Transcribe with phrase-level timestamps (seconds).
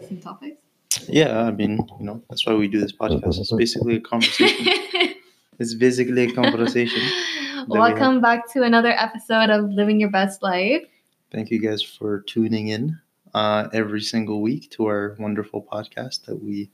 [0.00, 0.60] Some topics.
[1.08, 3.38] Yeah, I mean, you know, that's why we do this podcast.
[3.38, 4.66] It's basically a conversation.
[5.58, 7.00] it's basically a conversation.
[7.68, 10.82] we Welcome back to another episode of Living Your Best Life.
[11.30, 12.98] Thank you guys for tuning in
[13.34, 16.70] uh, every single week to our wonderful podcast that we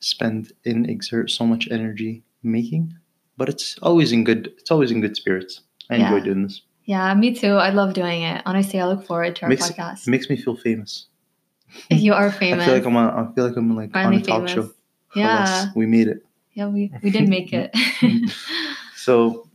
[0.00, 2.94] spend and exert so much energy making.
[3.36, 4.52] But it's always in good.
[4.58, 5.60] It's always in good spirits.
[5.90, 6.62] I enjoy doing this.
[6.84, 7.54] Yeah, me too.
[7.54, 8.42] I love doing it.
[8.44, 10.06] Honestly, I look forward to our Makes- podcast.
[10.06, 11.06] It makes me feel famous.
[11.90, 12.62] You are famous.
[12.62, 13.26] I feel like I'm on.
[13.28, 14.52] I feel like I'm like Finally on a talk famous.
[14.52, 14.70] show.
[15.14, 15.66] Yeah.
[15.74, 16.24] We made it.
[16.54, 17.74] Yeah, we, we did make it.
[18.96, 19.48] So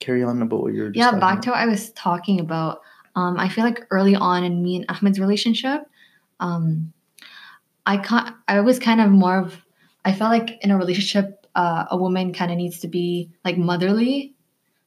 [0.00, 2.82] carry on about what you're yeah, back to what I was talking about.
[3.16, 5.88] Um, I feel like early on in me and Ahmed's relationship,
[6.40, 6.92] um,
[7.86, 9.64] I can I was kind of more of
[10.04, 13.56] I felt like in a relationship, uh, a woman kind of needs to be like
[13.56, 14.34] motherly,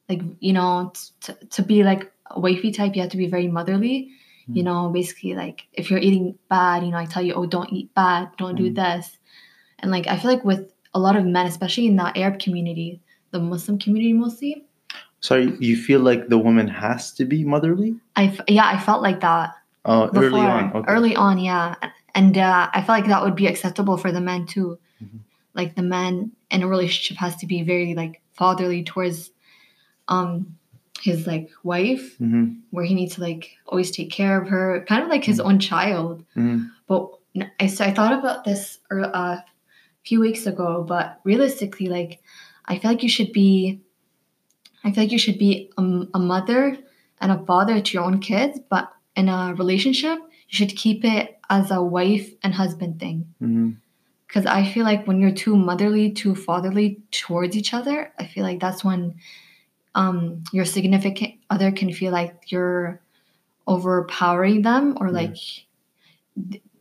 [0.08, 2.94] like you know, t- to be like a wifey type.
[2.94, 4.10] You have to be very motherly.
[4.50, 4.64] You Mhm.
[4.64, 7.92] know, basically like if you're eating bad, you know, I tell you, oh, don't eat
[7.94, 8.74] bad, don't do Mhm.
[8.76, 9.18] this,
[9.80, 13.00] and like I feel like with a lot of men, especially in the Arab community,
[13.30, 14.64] the Muslim community mostly,
[15.20, 17.96] Sorry, you feel like the woman has to be motherly?
[18.14, 19.50] I f- yeah, I felt like that
[19.84, 20.22] Oh, before.
[20.24, 20.72] early on.
[20.76, 20.92] Okay.
[20.92, 21.74] Early on, yeah,
[22.14, 24.78] and uh, I felt like that would be acceptable for the men too.
[25.02, 25.18] Mhm.
[25.54, 29.30] Like the man in a relationship has to be very like fatherly towards
[30.06, 30.56] um
[31.00, 35.02] his like wife, hmm where he needs to like always take care of her, kind
[35.02, 35.44] of like his Mhm.
[35.46, 36.22] own child.
[36.34, 37.08] hmm But
[37.60, 39.40] I, so I thought about this a uh,
[40.04, 42.20] few weeks ago, but realistically, like
[42.66, 43.80] I feel like you should be,
[44.84, 46.76] I feel like you should be a mother
[47.20, 50.18] and a father to your own kids, but in a relationship,
[50.48, 53.26] you should keep it as a wife and husband thing.
[54.26, 58.44] Because I feel like when you're too motherly, too fatherly towards each other, I feel
[58.44, 59.14] like that's when
[59.98, 63.02] um, your significant other can feel like you're
[63.66, 65.12] overpowering them or Yeah.
[65.12, 65.36] like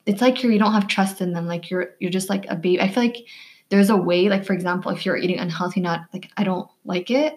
[0.06, 1.48] it's like you're, you don't have trust in them.
[1.48, 2.80] Like you're you're just like a baby.
[2.80, 3.26] I feel like
[3.70, 4.30] there's a way.
[4.30, 7.34] Like for example, if you're eating unhealthy, not like I don't like it.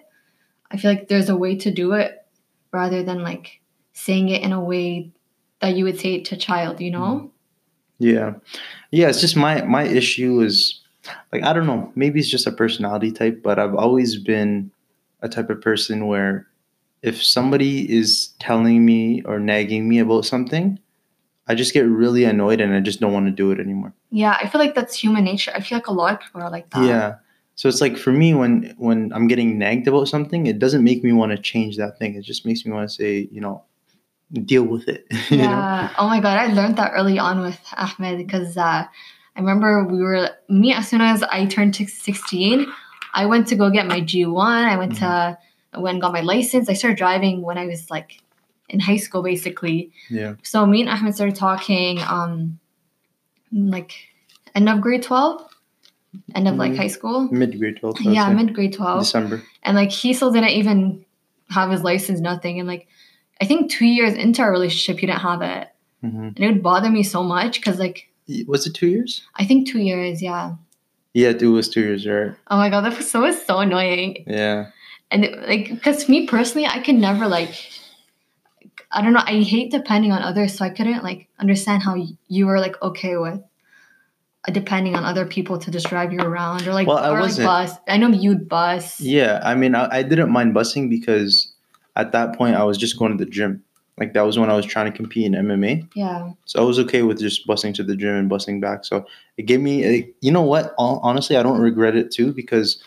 [0.69, 2.11] I feel like there's a way to do it
[2.71, 3.59] rather than like
[3.93, 5.11] saying it in a way
[5.59, 6.79] that you would say it to a child.
[6.79, 7.31] You know?
[7.99, 8.35] Yeah.
[8.91, 10.79] Yeah, it's just my my issue is
[11.33, 14.71] like I don't know, maybe it's just a personality type, but I've always been
[15.21, 16.47] a type of person where
[17.01, 20.79] if somebody is telling me or nagging me about something,
[21.47, 23.93] I just get really annoyed and I just don't want to do it anymore.
[24.11, 25.51] Yeah, I feel like that's human nature.
[25.53, 26.85] I feel like a lot of people are like that.
[26.85, 27.15] Yeah.
[27.55, 31.03] So it's like for me when when I'm getting nagged about something, it doesn't make
[31.03, 32.15] me want to change that thing.
[32.15, 33.63] It just makes me want to say, you know,
[34.45, 35.05] deal with it.
[35.29, 35.43] you know?
[35.43, 35.93] Yeah.
[35.97, 38.85] Oh my god, I learned that early on with Ahmed because uh,
[39.35, 42.71] I remember we were me as soon as I turned to sixteen,
[43.13, 44.63] I went to go get my G one.
[44.65, 45.37] I went to
[45.73, 46.69] I went and got my license.
[46.69, 48.21] I started driving when I was like
[48.69, 49.91] in high school, basically.
[50.09, 50.35] Yeah.
[50.43, 52.59] So me and Ahmed started talking, um,
[53.51, 53.93] like
[54.55, 55.41] end of grade twelve,
[56.35, 56.77] end of like Mhm.
[56.77, 57.29] high school.
[57.31, 58.01] Mid grade 12.
[58.01, 59.43] Yeah, mid grade twelve December.
[59.63, 61.05] and like he still didn't even
[61.49, 62.87] have his license nothing and like
[63.41, 65.67] i think two years into our relationship he didn't have it
[65.99, 68.07] hmm and it would bother me so much because like
[68.47, 69.27] Was it two years?
[69.35, 70.55] i think two years yeah
[71.13, 72.31] Yeah, it was two years, right?
[72.49, 74.67] oh my god that was so was so annoying Yeah.
[75.11, 77.53] and it, like because me personally i could never like
[78.91, 81.95] i don't know i hate depending on others so i couldn't like understand how
[82.27, 83.41] you were like okay with
[84.53, 87.45] depending on other people to just drive you around or like Well, I or wasn't.
[87.45, 89.39] bus i know you'd bus Yeah.
[89.43, 91.51] I mean, I, I didn't mind busing because
[91.95, 93.63] at that point I was just going to the gym.
[93.97, 95.87] Like that was when I was trying to compete in MMA.
[95.95, 98.85] yeah So I was okay with just busing to the gym and busing back.
[98.85, 99.05] So
[99.37, 100.73] it gave me, a, you know what?
[100.77, 102.81] Honestly, I don't regret it too because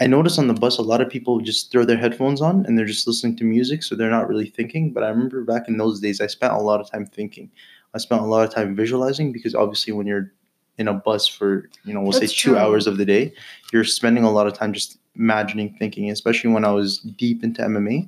[0.00, 2.76] I noticed on the bus a lot of people just throw their headphones on and
[2.76, 4.92] they're just listening to music, so they're not really thinking.
[4.92, 7.50] But I remember back in those days, I spent a lot of time thinking.
[7.94, 10.32] I spent a lot of time visualizing because obviously when you're
[10.76, 12.58] in a bus for you know we'll That's say two true.
[12.58, 13.32] hours of the day,
[13.72, 16.10] you're spending a lot of time just imagining, thinking.
[16.10, 18.06] Especially when I was deep into MMA,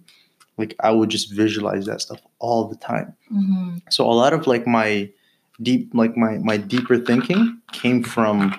[0.58, 3.14] like I would just visualize that stuff all the time.
[3.28, 5.08] Hmm so a lot of like my
[5.62, 8.54] deep like my my deeper thinking came from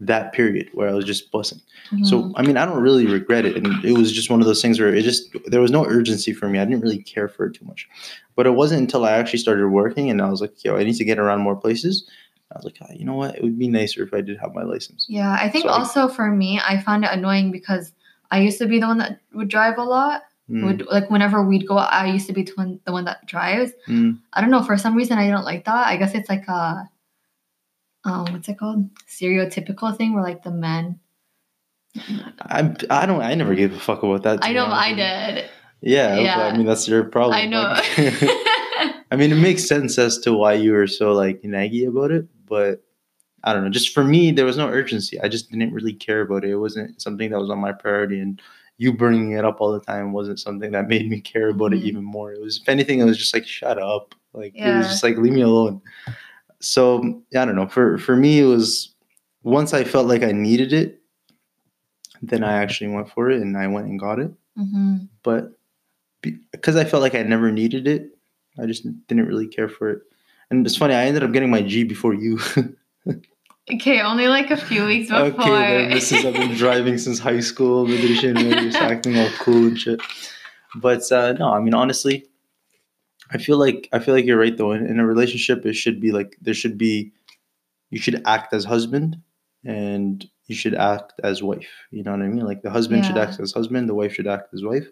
[0.00, 1.60] that period where i was just bussing
[1.90, 2.04] Mm-hmm.
[2.04, 3.56] so i mean i don't really regret it.
[3.56, 6.32] And it was just one of those things where it just there was no urgency
[6.34, 6.58] for me.
[6.58, 7.88] I didn't really care for it too much.
[8.36, 10.96] But it wasn't until i actually started working and i was like yo i need
[10.96, 11.94] to get around more places.
[12.52, 13.36] I was like ah, you know what?
[13.36, 15.06] It would be nicer if i did have my license.
[15.08, 17.92] Yeah, I think So I- also for me, I found it annoying because
[18.30, 20.22] I used to be the one that would drive a lot.
[20.50, 23.26] Mm, Would like whenever we'd go, I used to be the one, the one that
[23.26, 23.72] drives.
[23.86, 24.18] mm.
[24.32, 25.86] I don't know for some reason I don't like that.
[25.86, 26.88] I guess it's like a
[28.04, 31.00] um what's it called stereotypical thing where like the men.
[32.42, 33.22] I'm, I don't.
[33.22, 34.38] I never gave a fuck about that.
[34.42, 35.50] I know I did.
[35.80, 36.38] Yeah, but, Yeah.
[36.46, 37.34] I mean that's your problem.
[37.34, 37.74] I know.
[39.10, 42.26] I mean, it makes sense as to why you were so like naggy about it,
[42.46, 42.84] but
[43.42, 43.70] I don't know.
[43.70, 45.20] Just for me, there was no urgency.
[45.20, 46.50] I just didn't really care about it.
[46.50, 48.40] It wasn't something that was on my priority, and
[48.78, 51.78] you bringing it up all the time wasn't something that made me care about Mhm.
[51.78, 52.32] it even more.
[52.32, 54.14] It was, if anything, it was just like, shut up.
[54.32, 55.80] Like it was just like, leave me alone.
[56.60, 57.66] So I don't know.
[57.68, 58.94] For for me, it was
[59.42, 61.00] once I felt like I needed it,
[62.22, 64.32] then I actually went for it and I went and got it.
[64.56, 65.52] hmm But
[66.50, 68.16] because I felt like I never needed it,
[68.60, 70.02] I just didn't really care for it.
[70.50, 72.38] And it's funny, I ended up getting my G before you.
[73.74, 75.26] Okay, only like a few weeks before.
[75.26, 77.86] okay, then this is I've been driving since high school.
[77.86, 80.00] Just acting all cool and shit.
[80.76, 82.26] But uh, no, I mean honestly,
[83.30, 84.72] I feel like I feel like you're right though.
[84.72, 87.12] In, in a relationship, it should be like there should be
[87.90, 89.16] you should act as husband
[89.64, 91.68] and you should act as wife.
[91.90, 92.44] You know what I mean?
[92.44, 94.86] Like the husband should act as husband, the wife should act as wife.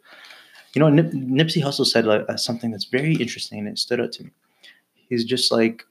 [0.75, 4.01] You know, Nip, Nipsey Hussle said like uh, something that's very interesting and it stood
[4.01, 4.31] out to me.
[5.09, 5.85] He's just like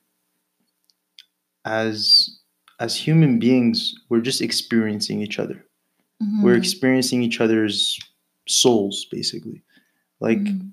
[1.63, 2.37] as
[2.79, 5.65] as human beings, we're just experiencing each other.
[6.21, 6.43] Mhm.
[6.43, 7.99] We're experiencing each other's
[8.47, 9.61] souls, basically.
[10.19, 10.71] Like Mhm.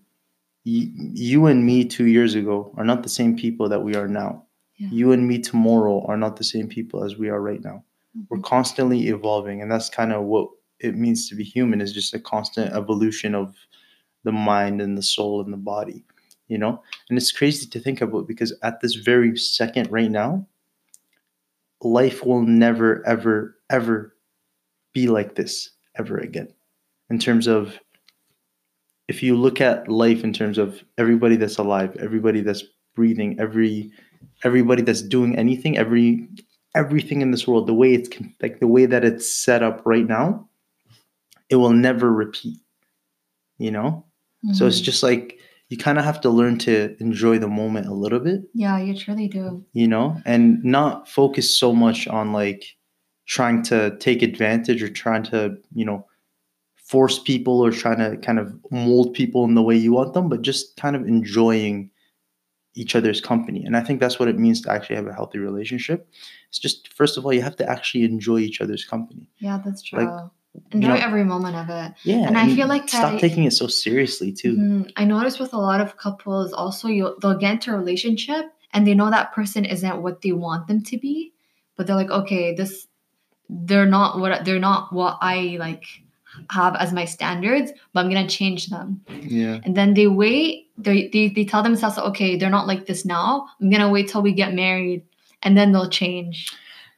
[0.65, 4.09] y- you and me two years ago are not the same people that we are
[4.09, 4.45] now.
[4.77, 4.89] Yeah.
[4.91, 7.85] You and me tomorrow are not the same people as we are right now.
[8.29, 8.45] We're Mhm.
[8.45, 10.49] constantly evolving, and that's kind of what
[10.81, 13.55] it means to be human is just a constant evolution of
[14.25, 16.05] the mind and the soul and the body,
[16.49, 16.83] you know?
[17.09, 20.47] And it's crazy to think about because at this very second right now,
[21.83, 24.15] life will never, ever, ever
[24.95, 26.49] be like this ever again.
[27.11, 27.79] In terms of
[29.09, 32.65] if you look at life in terms of everybody that's alive, everybody that's
[32.95, 33.91] breathing, every
[34.45, 36.29] everybody that's doing anything, every
[36.75, 38.09] everything in this world, the way it's
[38.41, 40.49] like the way that it's set up right now,
[41.51, 42.59] it will never repeat.
[43.59, 44.05] You know?
[44.55, 44.85] So it's Mhm.
[44.85, 45.39] just like
[45.73, 48.95] you kind of have to learn to enjoy the moment a little bit yeah, you
[48.95, 49.65] truly do.
[49.73, 52.77] you know, and not focus so much on like
[53.25, 56.07] trying to take advantage or trying to, you know,
[56.77, 60.29] force people or trying to kind of mold people in the way you want them,
[60.29, 61.91] but just kind of enjoying
[62.75, 63.65] each other's company.
[63.65, 66.07] And I think that's what it means to actually have a healthy relationship.
[66.51, 69.27] It's just first of all, you have to actually enjoy each other's company.
[69.39, 70.01] Yeah, that's true.
[70.01, 70.31] Like,
[70.73, 71.93] Enjoy know- every moment of it.
[72.05, 72.27] Yeah.
[72.27, 74.57] And I feel like stop that- taking it so seriously too.
[74.57, 74.93] Mhm.
[74.97, 78.87] I notice with a lot of couples also you they'll get into a relationship and
[78.87, 81.33] they know that person isn't what they want them to be,
[81.77, 82.87] but they're like, okay, this
[83.49, 85.85] they're not what they're not what I like
[86.51, 89.03] have as my standards, but I'm gonna change them.
[89.23, 89.61] Yeah.
[89.65, 93.47] And then they wait, they they, they tell themselves, okay, they're not like this now.
[93.61, 95.03] I'm gonna wait till we get married
[95.43, 96.49] and then they'll change.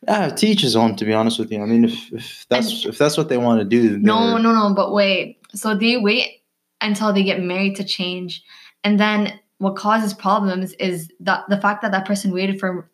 [0.09, 1.63] Ah, to each his own, to be honest with you.
[1.63, 4.75] I mean, if, if that's if that's what they want to do, No, no, no,
[4.75, 5.39] but wait.
[5.55, 6.43] So they wait
[6.81, 8.43] until they get married to change.
[8.83, 12.91] And then what causes problems is that the fact that that person waited for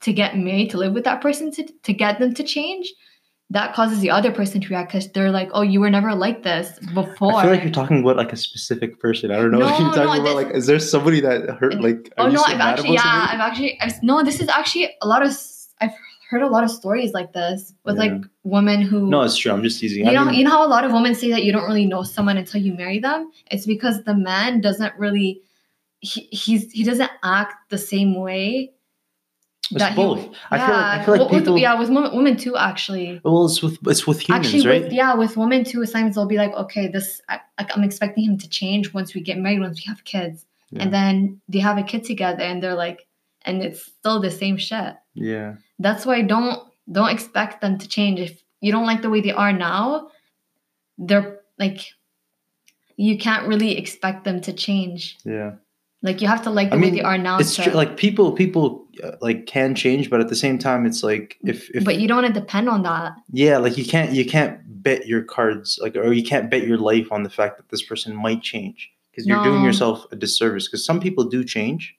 [0.00, 2.92] to get married to live with that person to, to get them to change.
[3.50, 6.42] That causes the other person to react because they're like, "Oh, you were never like
[6.42, 9.30] this before." I feel like you're talking about like a specific person.
[9.30, 11.50] I don't know if No, you're talking no, about this- like, is there somebody that
[11.60, 11.80] hurt?
[11.80, 13.32] Like, oh no, I've actually, yeah, somebody?
[13.32, 15.30] I've actually, I've, no, this is actually a lot of.
[15.80, 15.92] I've
[16.28, 18.02] heard a lot of stories like this with Yeah.
[18.04, 19.08] like women who.
[19.08, 19.52] No, it's true.
[19.52, 20.04] I'm just teasing.
[20.04, 21.64] You I know, mean, you know how a lot of women say that you don't
[21.66, 23.30] really know someone until you marry them.
[23.50, 25.40] It's because the man doesn't really,
[26.00, 28.72] he, he's he doesn't act the same way.
[29.70, 30.18] it's he both.
[30.28, 32.56] would- I feel like I feel like Well, with- yeah, with women, women too.
[32.56, 34.82] Actually, Well, it's with it's with humans, actually, right?
[34.84, 35.84] with, yeah, with women too.
[35.86, 39.20] Sometimes they'll be like, okay, this I, like, I'm expecting him to change once we
[39.22, 40.82] get married, once we have kids, Yeah.
[40.82, 43.06] and then they have a kid together, and they're like,
[43.46, 44.94] and it's still the same shit.
[45.14, 45.54] yeah.
[45.78, 46.58] That's why don't
[46.90, 48.20] don't expect them to change.
[48.20, 50.08] If you don't like the way they are now,
[50.98, 51.80] they're like
[52.96, 55.18] you can't really expect them to change.
[55.24, 55.52] Yeah.
[56.02, 57.38] Like you have to like I the way they are now.
[57.38, 57.72] It's to- true.
[57.72, 61.68] Like people, people uh, like can change, but at the same time, it's like if
[61.74, 63.14] if but you don't want to depend on that.
[63.32, 66.78] yeah, like you can't you can't bet your cards like or you can't bet your
[66.78, 70.68] life on the fact that this person might change because you're doing yourself a disservice.
[70.68, 71.95] Because some people do change,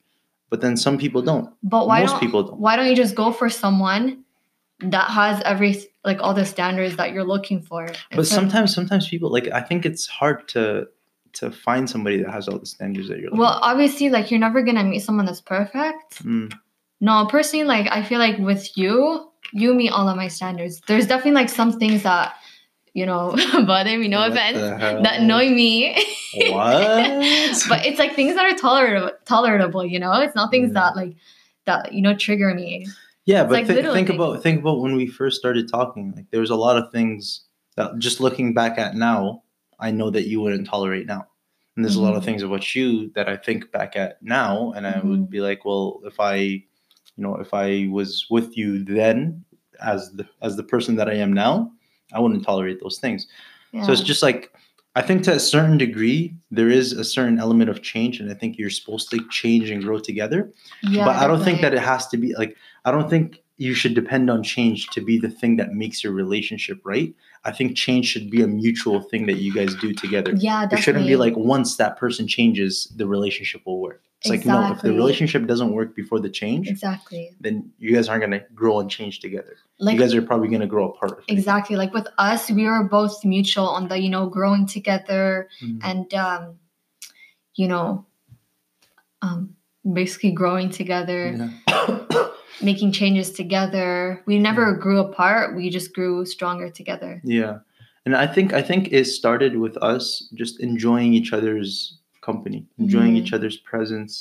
[0.50, 1.54] but then some people don't.
[1.64, 2.60] But why Most don't people don't.
[2.60, 4.24] why don't you just go for someone
[4.80, 7.88] that has every like all the standards that you're looking for?
[8.12, 9.48] But sometimes, sometimes people like.
[9.50, 10.88] I think it's hard to
[11.34, 13.26] to find somebody that has all the standards that you're.
[13.30, 16.24] looking well, obviously, like you're never gonna meet someone that's perfect.
[16.24, 16.54] Mm,
[17.02, 20.82] No, personally, like I feel like with you, you meet all of my standards.
[20.88, 22.36] There's definitely like some things that
[22.98, 23.36] you know
[23.66, 24.08] bother me.
[24.08, 24.58] No what offense.
[25.04, 25.94] That annoy me.
[26.50, 26.80] What?
[27.70, 29.12] but it's like things that are tolerable.
[29.26, 30.12] Tolerable, you know.
[30.20, 31.16] It's not things that like
[31.66, 32.88] that you know trigger me.
[33.26, 34.18] Yeah, It's but like little think things.
[34.20, 36.14] about think about when we first started talking.
[36.16, 37.42] Like there was a lot of things
[37.76, 39.44] that just looking back at now,
[39.80, 41.28] I know that you wouldn't tolerate now.
[41.76, 42.26] And there's a lot of Mhm.
[42.26, 45.04] things about you that I think back at now, and I Mhm.
[45.10, 46.64] would be like, well, if I
[47.18, 49.44] you know if i was with you then
[49.82, 51.72] as the as the person that i am now
[52.14, 53.28] i wouldn't tolerate those things.
[53.72, 53.84] Yeah.
[53.84, 54.52] so it's just like
[54.96, 58.34] i think to a certain degree there is a certain element of change and i
[58.34, 60.52] think you're supposed to change and grow together.
[60.84, 63.74] Yeah, but i don't think that it has to be like i don't think you
[63.74, 67.12] should depend on change to be the thing that makes your relationship right.
[67.44, 70.34] I think change should be a mutual thing that you guys do together.
[70.36, 74.46] Yeah, it shouldn't be like once that person changes the relationship will work it's like
[74.46, 77.36] no if the relationship doesn't work before the change exactly.
[77.40, 79.58] then you guys aren't going to grow and change together.
[79.80, 81.76] Like you guys are probably going to grow apart exactly.
[81.76, 85.80] Like with us we were both mutual on the you know growing together Mhm.
[85.84, 86.58] and um
[87.56, 88.06] you know
[89.22, 89.56] um
[89.94, 91.36] basically growing together
[91.68, 92.28] yeah.
[92.62, 94.24] making changes together.
[94.26, 95.56] We never grew apart.
[95.56, 97.22] We just grew stronger together.
[97.24, 97.60] Yeah.
[98.06, 103.14] And i think i think it started with us just enjoying each other's company enjoying
[103.14, 103.20] Mhm.
[103.22, 104.14] each other's presence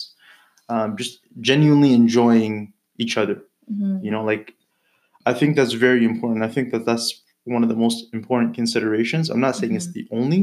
[0.74, 1.14] um, just
[1.50, 2.54] genuinely enjoying
[3.02, 3.36] each other
[3.72, 3.96] Mhm.
[4.04, 4.46] you know like
[5.30, 7.08] i think that's very important i think that that's
[7.56, 10.40] one of the most important considerations i'm not saying it's the only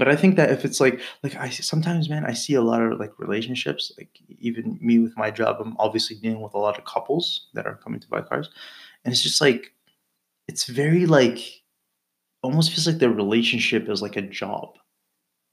[0.00, 2.80] but i think that if it's like like i sometimes man i see a lot
[2.82, 4.12] of like relationships like
[4.48, 7.76] even me with my job i'm obviously dealing with a lot of couples that are
[7.84, 8.48] coming to buy cars
[9.04, 9.62] and it's just like
[10.48, 11.38] it's very like
[12.42, 14.68] almost feels like their relationship is like a job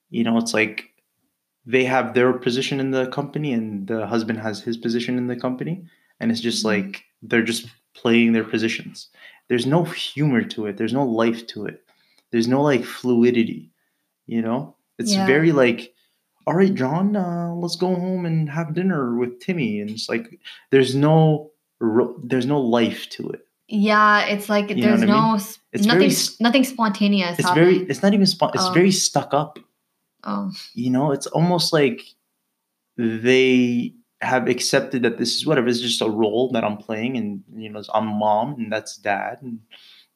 [0.10, 0.86] you know it's like
[1.66, 5.36] they have their position in the company and the husband has his position in the
[5.36, 5.84] company.
[6.20, 6.66] And it's just Mhm.
[6.74, 9.08] like they're just playing their positions.
[9.50, 10.78] There's no humor to it.
[10.78, 11.84] There's no life to it.
[12.32, 13.72] There's no like fluidity
[14.28, 14.75] you know?
[15.00, 15.25] It's Yeah.
[15.25, 15.94] very like
[16.46, 19.80] all right john uh, let's go home and have dinner with timmy.
[19.82, 20.25] And it's like
[20.72, 21.51] there's no
[22.24, 23.42] there's no life to it.
[23.68, 25.36] Yeah it's like You there's what I no
[25.74, 28.74] It's nothing very nothing spontaneous it's very it's not even spon- it's Oh.
[28.74, 29.60] very stuck up
[30.24, 30.52] oh.
[30.74, 32.02] You know it's almost like
[32.98, 37.42] they have accepted that this is whatever it's just a role that i'm playing and
[37.56, 39.60] you know i'm mom and that's dad and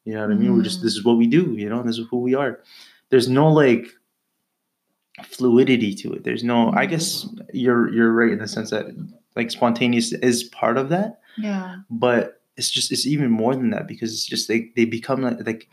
[0.03, 0.53] you know what i mean?
[0.53, 2.60] We're just this is what we do you know and this is who we are.
[3.10, 3.88] There's no like
[5.24, 6.24] fluidity to it.
[6.24, 8.88] There's no i guess you're you're right in the sense that
[9.36, 11.22] like spontaneous is part of that.
[11.38, 11.77] Yeah.
[11.89, 15.45] But it's just it's even more than that because it's just like they become like,
[15.45, 15.69] like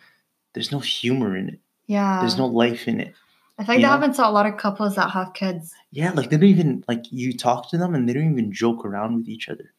[0.55, 1.59] there's no humor in it.
[1.87, 2.21] Yeah.
[2.21, 3.15] There's no life in it
[3.61, 3.89] i think that know?
[3.89, 7.05] happens to a lot of couples that have kids Yeah, like they don't even like
[7.11, 9.73] you talk to them and they don't even joke around with each other.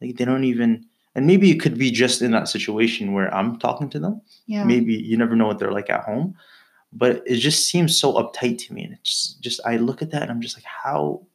[0.00, 3.58] Like they don't even and maybe it could be just in that situation where I'm
[3.58, 4.22] talking to them.
[4.46, 6.34] yeah Maybe you never know what they're like at home.
[6.92, 8.84] But it just seems so uptight to me.
[8.84, 11.26] And it's just, just I look at that and I'm just like, how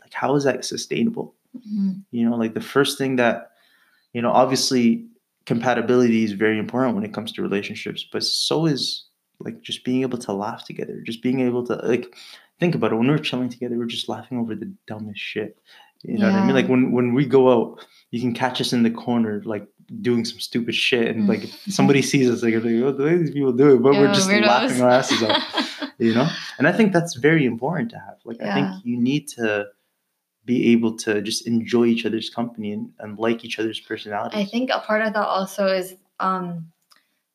[0.00, 1.34] like how is that sustainable?
[1.56, 2.04] Mhm.
[2.12, 3.50] You know, like the first thing that,
[4.12, 5.06] you know, obviously
[5.46, 9.09] compatibility is very important when it comes to relationships, but so is
[9.40, 12.14] like just being able to laugh together, just being able to like
[12.58, 12.96] think about it.
[12.96, 15.58] When we're chilling together, we're just laughing over the dumbest shit.
[16.02, 16.54] You know what I mean?
[16.54, 19.66] Like when when we go out, you can catch us in the corner, like
[20.00, 23.32] doing some stupid shit, and like somebody sees us, like, like oh, the way these
[23.32, 24.46] people do it, but we're just weirdos.
[24.46, 25.66] laughing our asses off.
[25.98, 28.16] You know, and I think that's very important to have.
[28.24, 29.66] Like I think you need to
[30.46, 34.40] be able to just enjoy each other's company and, and like each other's personalities.
[34.40, 36.72] I think a part of that also is um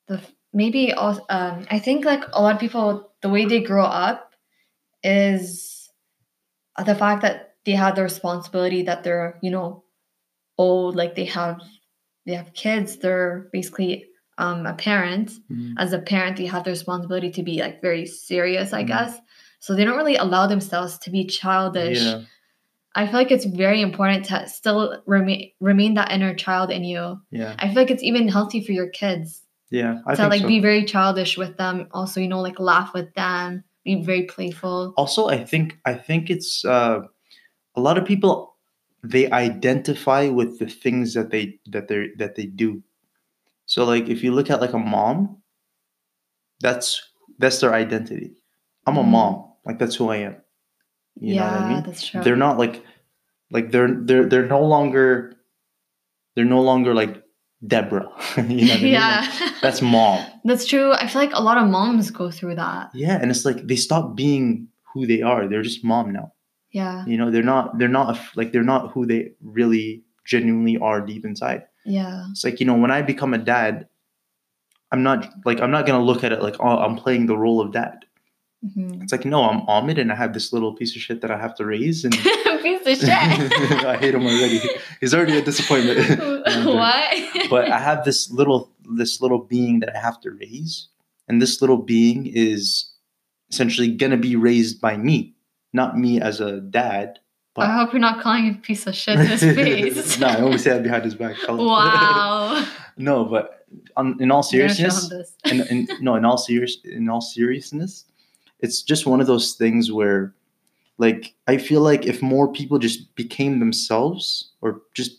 [0.08, 0.20] the
[0.56, 4.34] maybe also um I think like a lot of people the way they grow up
[5.04, 5.90] is
[6.84, 9.84] the fact that they have the responsibility that they're you know
[10.58, 11.62] old like they have
[12.26, 14.06] they have kids they're basically
[14.38, 15.32] um a parent.
[15.52, 15.74] Mhm.
[15.78, 18.88] as a parent they have the responsibility to be like very serious I Mhm.
[18.88, 19.20] guess.
[19.60, 22.04] So they don't really allow themselves to be childish.
[22.04, 22.22] Yeah,
[22.94, 27.20] I feel like it's very important to still remain remain that inner child in you.
[27.32, 30.00] Yeah, I feel like it's even healthy for your kids yeah.
[30.06, 30.48] I think like so.
[30.48, 31.88] be very childish with them.
[31.92, 34.94] Also, you know, like laugh with them, be very playful.
[34.98, 37.00] also i think i think it's uh,
[37.76, 38.56] a lot of people
[39.04, 42.82] they identify with the things that they that they that they do
[43.68, 45.38] so like if you look at like a mom
[46.62, 47.02] that's
[47.38, 48.34] that's their identity
[48.88, 49.10] i'm a Mhm.
[49.10, 50.36] mom like that's who i am
[51.20, 52.22] you yeah, know what i mean that's true.
[52.24, 52.84] they're not like
[53.52, 55.36] like they're they're they're no longer
[56.36, 57.22] they're no longer like
[57.66, 58.08] deborah.
[58.38, 58.94] You know what I mean?
[58.94, 60.26] yeah, Like, that's mom.
[60.44, 60.92] That's true.
[60.94, 62.92] I feel like a lot of moms go through that.
[62.94, 65.48] yeah and it's like they stop being who they are.
[65.48, 66.32] They're just mom now.
[66.72, 71.00] Yeah, you know they're not they're not like they're not who they really genuinely are
[71.02, 71.64] deep inside.
[71.86, 73.88] Yeah, it's like you know when i become a dad
[74.92, 77.62] i'm not like i'm not gonna look at it like oh i'm playing the role
[77.62, 78.06] of dad
[78.66, 79.04] Mhm.
[79.04, 81.38] it's like no i'm Ahmed and i have this little piece of shit that i
[81.38, 82.14] have to raise and
[82.64, 83.10] piece of shit.
[83.86, 84.60] i hate him already
[85.00, 86.00] he's already a disappointment
[86.66, 87.50] what?
[87.50, 90.88] but i have this little this little being that i have to raise
[91.28, 92.92] and this little being is
[93.52, 95.36] essentially gonna be raised by me
[95.74, 97.20] not me as a dad
[97.58, 100.20] I hope you're not calling him a piece of shit in his face.
[100.20, 101.38] no, I only say that behind his back.
[101.48, 102.66] wow.
[102.98, 106.76] no, but on, in all You're gonna show seriousness, and, and no, in all serious,
[106.84, 108.04] in all seriousness,
[108.66, 110.34] it's just one of those things where,
[110.98, 114.24] like, I feel like if more people just became themselves,
[114.62, 115.12] or just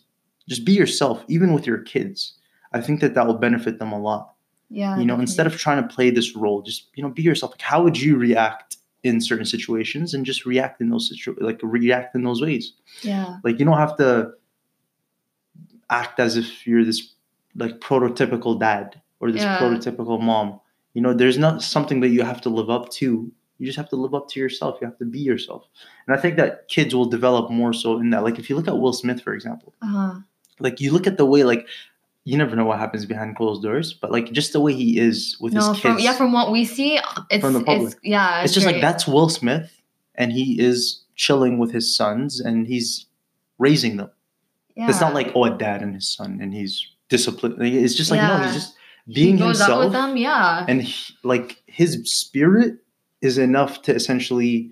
[0.51, 2.33] just be yourself, even with your kids,
[2.77, 4.23] I think that that will benefit them a lot.
[4.69, 4.99] Yeah.
[4.99, 7.51] you know, instead of trying to play this role, just you know, be yourself.
[7.53, 11.59] Like, how would you react in certain situations, and just react in those situ- like
[11.63, 12.73] react in those ways.
[13.01, 13.37] Yeah.
[13.45, 14.31] Like, you don't have to
[15.89, 17.13] act as if you're this
[17.55, 19.59] like prototypical dad or this Yeah.
[19.59, 20.59] prototypical mom.
[20.93, 23.31] You know, there's not something that you have to live up to.
[23.59, 24.77] You just have to live up to yourself.
[24.81, 25.67] You have to be yourself.
[26.07, 28.23] And I think that kids will develop more so in that.
[28.23, 30.19] Like if you look at Will Smith, for example, Uh-huh.
[30.59, 31.67] like you look at the way like
[32.23, 35.37] you never know what happens behind closed doors, but like just the way he is
[35.39, 35.81] with No, his kids.
[35.81, 36.99] from yeah, from what we see,
[37.31, 37.93] it's From the public.
[37.93, 38.41] it's yeah.
[38.43, 39.81] it's just like that's Will Smith
[40.15, 43.05] and he is chilling with his sons and he's
[43.59, 44.11] raising them.
[44.75, 44.89] Yeah.
[44.89, 47.55] It's not like oh a dad and his son and he's disciplined.
[47.61, 48.75] It's just like no, he's just
[49.07, 50.17] he being out himself, with them.
[50.17, 50.65] Yeah.
[50.67, 52.79] and he, like his spirit
[53.21, 54.71] is enough to essentially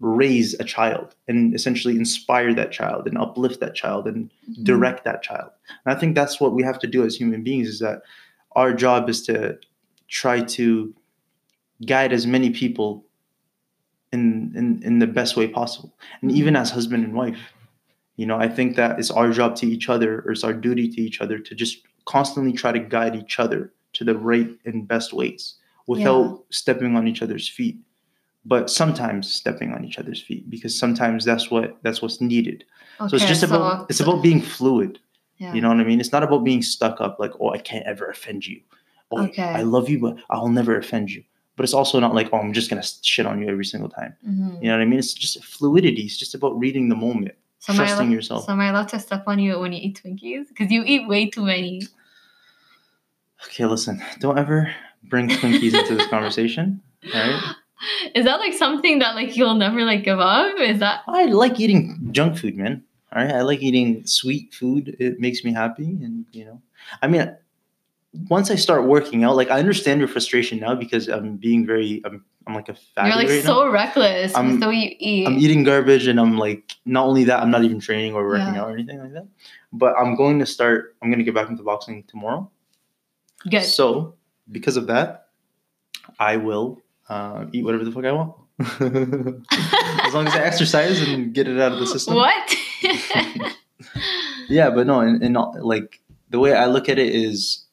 [0.00, 4.64] raise a child and essentially inspire that child and uplift that child and Mhm.
[4.64, 5.50] direct that child.
[5.84, 8.02] And I think that's what we have to do as human beings is that
[8.54, 9.58] our job is to
[10.08, 10.94] try to
[11.86, 13.04] guide as many people
[14.12, 15.94] in in, in the best way possible.
[16.22, 17.38] And even as husband and wife,
[18.16, 20.88] you know, I think that it's our job to each other or it's our duty
[20.88, 24.86] to each other to just constantly try to guide each other to the right and
[24.86, 25.54] best ways
[25.86, 26.36] without Yeah.
[26.50, 27.78] stepping on each other's feet.
[28.44, 32.64] But sometimes stepping on each other's feet because sometimes that's what that's what's needed.
[33.00, 35.00] Okay, So it's just about it's about being fluid.
[35.38, 35.52] yeah.
[35.52, 36.00] You know what I mean?
[36.00, 38.60] It's not about being stuck up like, oh, I can't ever offend you.
[39.10, 39.42] Oh, Okay.
[39.42, 41.24] I love you, but I'll never offend you.
[41.56, 44.14] But it's also not like, oh, I'm just gonna shit on you every single time.
[44.24, 44.62] Mhm.
[44.62, 44.98] You know what I mean?
[45.00, 46.02] It's just fluidity.
[46.02, 48.44] It's just about reading the moment, So trusting allo- yourself.
[48.46, 50.48] So am I allowed to step on you when you eat Twinkies?
[50.48, 51.82] Because you eat way too many.
[53.46, 54.72] Okay, listen, don't ever
[55.08, 56.80] bring Twinkies into this conversation.
[57.14, 57.40] right?
[58.14, 60.58] Is that like something that like you'll never like give up?
[60.58, 62.82] Is that I like eating junk food, man.
[63.14, 64.96] All right, I like eating sweet food.
[64.98, 66.60] It makes me happy, and you know,
[67.02, 67.34] I mean,
[68.28, 72.02] once I start working out, like I understand your frustration now because I'm being very,
[72.04, 73.06] I'm, I'm like a fat.
[73.06, 73.50] you're like right now.
[73.64, 75.26] so reckless I'm- with the way you eat?
[75.26, 78.54] I'm eating garbage and I'm like, not only that, I'm not even training or working
[78.54, 78.62] Yeah.
[78.62, 79.26] out or anything like that.
[79.72, 82.50] But I'm going to start, I'm going to get back into boxing tomorrow.
[83.50, 83.62] Good.
[83.64, 84.14] So,
[84.50, 85.28] because of that,
[86.18, 88.34] I will uh, eat whatever the fuck I want.
[88.58, 92.14] as long as I exercise and get it out of the system.
[92.14, 92.56] what?
[94.48, 97.64] Yeah, but no, and, and all- like the way I look at it is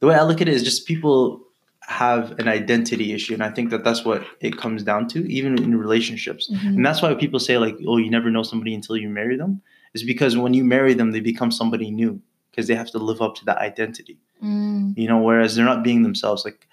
[0.00, 1.40] the way I look at it is just people
[1.82, 5.56] have an identity issue, and I think that that's what it comes down to, even
[5.62, 6.50] in relationships.
[6.52, 6.66] Mhm.
[6.76, 9.62] And that's why people say like, "Oh, you never know somebody until you marry them,"
[9.94, 13.20] is because when you marry them, they become somebody new because they have to live
[13.22, 14.18] up to that identity.
[14.42, 16.44] Mm, You know, whereas they're not being themselves.
[16.44, 16.66] Like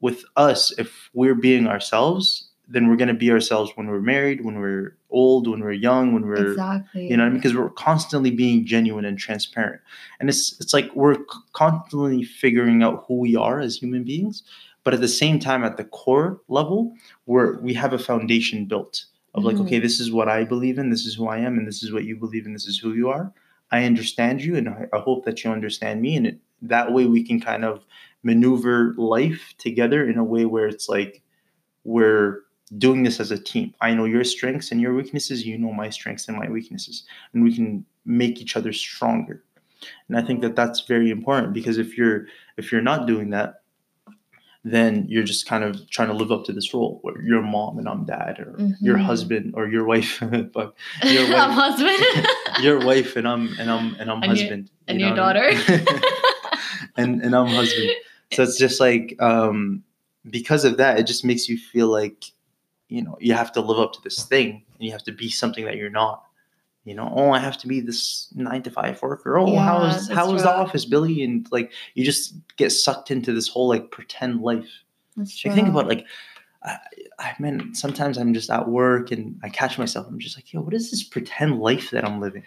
[0.00, 4.58] with us, if we're being ourselves, then we're gonna be ourselves when we're married, when
[4.58, 7.08] we're old, when we're young, when we're exactly.
[7.08, 7.38] you know what I mean?
[7.38, 9.80] because we're constantly being genuine and transparent
[10.18, 11.18] and it's it's like we're
[11.52, 14.42] constantly figuring out who we are as human beings
[14.82, 16.94] but at the same time at the core level
[17.26, 19.66] we're we have a foundation built of like Mhm.
[19.66, 21.92] okay this is what i believe in this is who i am and this is
[21.92, 23.32] what you believe in this is who you are
[23.70, 27.06] i understand you and i, I hope that you understand me and it, that way
[27.06, 27.84] we can kind of
[28.22, 31.22] maneuver life together in a way where it's like
[31.84, 32.40] we're
[32.78, 33.74] doing this as a team.
[33.80, 37.44] I know your strengths and your weaknesses, you know my strengths and my weaknesses, and
[37.44, 39.44] we can make each other stronger.
[40.08, 43.62] And I think that that's very important because if you're if you're not doing that,
[44.66, 47.78] then you're just kind of trying to live up to this role where you're mom
[47.78, 49.04] and I'm dad, or your Mhm.
[49.04, 50.20] husband or your wife,
[50.54, 50.74] but
[51.04, 52.26] your I'm wife, husband.
[52.62, 55.16] your wife and I'm and I'm and I'm And your- husband, and you your I
[55.16, 55.50] daughter.
[55.52, 55.88] mean?
[56.96, 57.90] and and I'm husband.
[58.32, 59.82] So it's just like um,
[60.30, 62.24] because of that, it just makes you feel like
[62.88, 65.28] you know you have to live up to this thing, and you have to be
[65.30, 66.24] something that you're not.
[66.84, 69.38] You know, oh, I have to be this nine to five worker.
[69.38, 71.22] Oh, Yeah, how's that's how was the office, Billy?
[71.22, 74.68] And like you just get sucked into this whole like pretend life.
[75.16, 75.50] That's true.
[75.50, 76.06] Like think about like.
[76.62, 76.78] I,
[77.18, 80.06] I mean, sometimes I'm just at work and I catch myself.
[80.08, 82.42] I'm just like, yo, what is this pretend life that I'm living?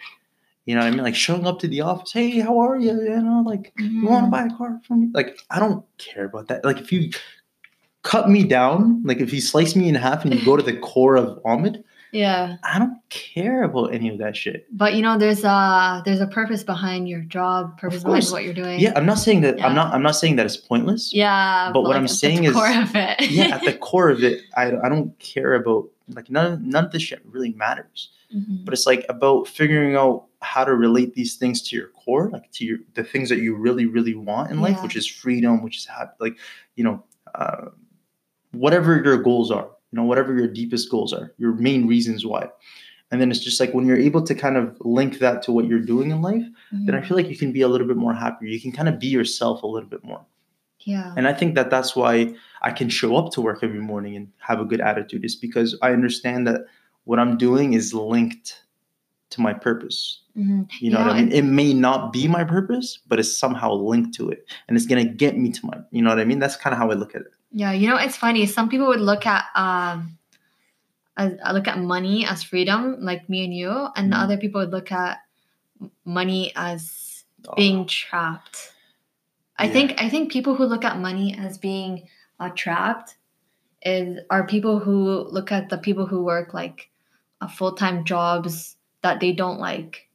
[0.68, 1.02] You know what I mean?
[1.02, 2.90] Like showing up to the office, hey, how are you?
[2.90, 4.48] You know, like you want to mm-hmm.
[4.48, 5.08] buy a car from me?
[5.14, 6.62] Like, I don't care about that.
[6.64, 7.10] Like, if you
[8.02, 10.76] cut me down, like if you slice me in half and you go to the
[10.76, 14.66] core of Ahmed, Yeah, I don't care about any of that shit.
[14.76, 18.54] but you know, there's a there's a purpose behind your job, purpose behind what you're
[18.54, 18.80] doing.
[18.80, 19.58] Yeah, I'm not saying that.
[19.58, 19.66] Yeah.
[19.66, 19.92] I'm not.
[19.94, 21.12] I'm not saying that it's pointless.
[21.12, 23.30] Yeah, But what I'm at the saying is- core of it.
[23.30, 26.92] Yeah, at the core of it, I, I don't care about like none none of
[26.92, 28.10] this shit really matters.
[28.34, 28.64] Mhm.
[28.64, 32.50] But it's like about figuring out how to relate these things to your core, like
[32.52, 34.82] to your the things that you really really want in life, Yeah.
[34.82, 36.36] which is freedom, which is hap- like
[36.76, 37.02] you know
[37.34, 37.66] uh,
[38.52, 42.48] whatever your goals are, you know whatever your deepest goals are, your main reasons why.
[43.10, 45.64] And then it's just like when you're able to kind of link that to what
[45.66, 47.06] you're doing in life, then I Mhm.
[47.08, 48.48] feel like you can be a little bit more happier.
[48.50, 50.20] You can kind of be yourself a little bit more.
[50.84, 51.12] yeah.
[51.16, 54.28] And I think that that's why I can show up to work every morning and
[54.38, 56.66] have a good attitude is because I understand that
[57.04, 58.62] what I'm doing is linked
[59.30, 60.20] to my purpose.
[60.36, 60.68] Mhm.
[60.80, 61.32] You know You what I mean?
[61.32, 64.46] It may not be my purpose, but it's somehow linked to it.
[64.68, 66.38] And it's going to get me to my, you know what I mean?
[66.38, 67.32] That's kind of how I look at it.
[67.52, 68.46] Yeah, you know, it's funny.
[68.46, 70.18] Some people would look at um,
[71.16, 74.18] as, uh, look at money as freedom, like me and you, and Mhm.
[74.22, 75.18] other people would look at
[76.04, 77.24] money as
[77.56, 78.72] being trapped.
[79.58, 79.72] I Yeah.
[79.72, 82.08] think I think people who look at money as being
[82.38, 83.16] uh, trapped
[83.82, 86.90] is are people who look at the people who work like
[87.40, 90.08] uh, full time jobs that they don't like,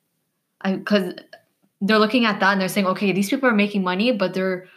[0.62, 1.16] I because
[1.82, 4.68] they're looking at that and they're saying, okay, these people are making money, but they're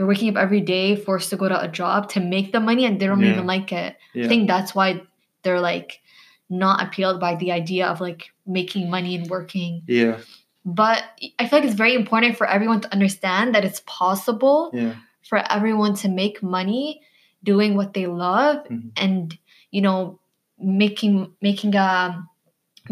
[0.00, 2.86] they're waking up every day forced to go to a job to make the money
[2.86, 3.32] and they don't Yeah.
[3.32, 3.98] even like it.
[4.14, 4.24] yeah.
[4.24, 5.02] I think that's why
[5.42, 6.00] they're like
[6.48, 9.82] not appealed by the idea of like making money and working.
[9.86, 10.16] yeah.
[10.64, 11.04] But
[11.38, 14.94] I feel like it's very important for everyone to understand that it's possible Yeah.
[15.28, 17.02] for everyone to make money
[17.44, 18.92] doing what they love Mhm.
[18.96, 19.36] and
[19.70, 20.18] you know
[20.58, 22.28] making making um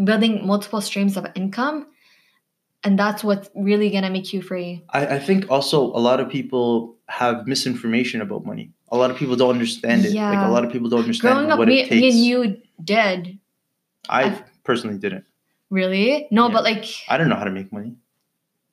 [0.03, 1.87] building multiple streams of income
[2.83, 6.29] and that's what's really gonna make you free I, I think also a lot of
[6.29, 8.71] people have misinformation about money.
[8.91, 10.11] A lot of people don't understand it.
[10.13, 10.29] yeah.
[10.29, 11.91] Like a lot of people don't understand growing up what me, takes.
[11.91, 13.39] me and you did
[14.07, 15.25] I personally didn't.
[15.69, 16.53] really no Yeah.
[16.53, 17.95] but like I don't know how to make money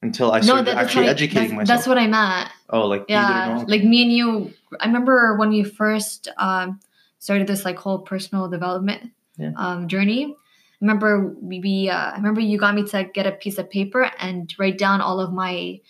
[0.02, 1.68] until I no started that, actually I- educating that's, myself.
[1.68, 5.64] that's what i meant oh, like yeah like me and you i remember when we
[5.64, 6.78] first um
[7.18, 9.52] started this like whole personal development Yeah.
[9.56, 10.36] um journey
[10.80, 14.54] remember we, uh, i remember you got me to get a piece of paper and
[14.58, 15.80] write down all of my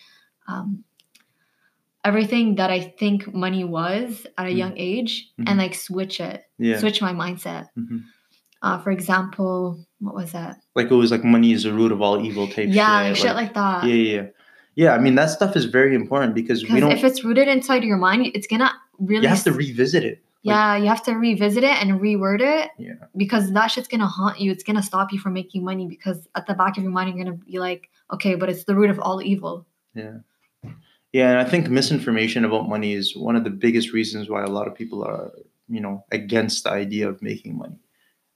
[0.49, 0.85] um
[2.05, 4.57] everything that i think money was at a Mhm.
[4.59, 5.49] young age Mhm.
[5.49, 6.79] and like switch it yeah.
[6.79, 8.05] switch my mindset Mhm.
[8.62, 12.01] uh for example what was that Like it was like money is the root of
[12.03, 13.16] all evil type yeah shit.
[13.22, 14.27] shit like, that yeah, yeah, yeah.
[14.79, 16.92] Yeah, I mean that stuff is very important because we don't.
[16.92, 20.22] if it's rooted inside your mind it's gonna really you have to revisit it.
[20.46, 22.70] Like, yeah, you have to revisit it and reword it.
[22.78, 22.94] Yeah.
[23.16, 24.52] Because that shit's gonna haunt you.
[24.52, 27.24] It's gonna stop you from making money because at the back of your mind you're
[27.24, 29.66] gonna be like, okay, but it's the root of all evil.
[29.94, 30.18] Yeah.
[31.12, 34.50] Yeah, and I think misinformation about money is one of the biggest reasons why a
[34.50, 35.32] lot of people are,
[35.68, 37.78] you know, against the idea of making money.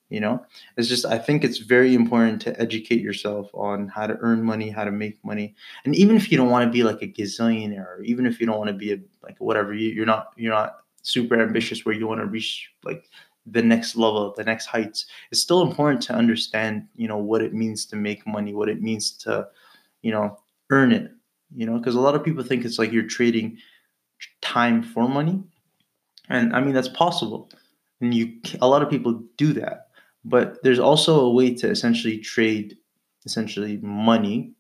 [0.09, 0.45] You know,
[0.77, 4.69] it's just I think it's very important to educate yourself on how to earn money,
[4.69, 7.87] how to make money, and even if you don't want to be like a gazillionaire,
[7.87, 10.53] or even if you don't want to be a like whatever, you, you're not you're
[10.53, 13.05] not super ambitious where you want to reach like
[13.47, 15.07] the next level, the next heights.
[15.31, 18.83] It's still important to understand, you know, what it means to make money, what it
[18.83, 19.49] means to,
[20.03, 20.39] you know,
[20.71, 21.11] earn it
[21.55, 23.57] you know because a lot of people think it's like you're trading
[24.41, 25.43] time for money
[26.29, 27.51] and i mean that's possible
[28.01, 29.89] and you a lot of people do that
[30.25, 32.77] but there's also a way to essentially trade
[33.25, 34.53] essentially money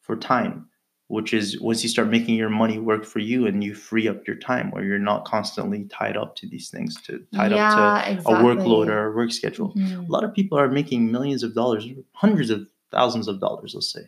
[0.00, 0.68] for time
[1.08, 4.26] which is once you start making your money work for you and you free up
[4.26, 7.58] your time where you're not constantly tied up to these things to tied up
[8.04, 8.34] to exactly.
[8.34, 10.08] a workload or a work schedule Mhm.
[10.08, 13.92] a lot of people are making millions of dollars hundreds of thousands of dollars let's
[13.92, 14.04] say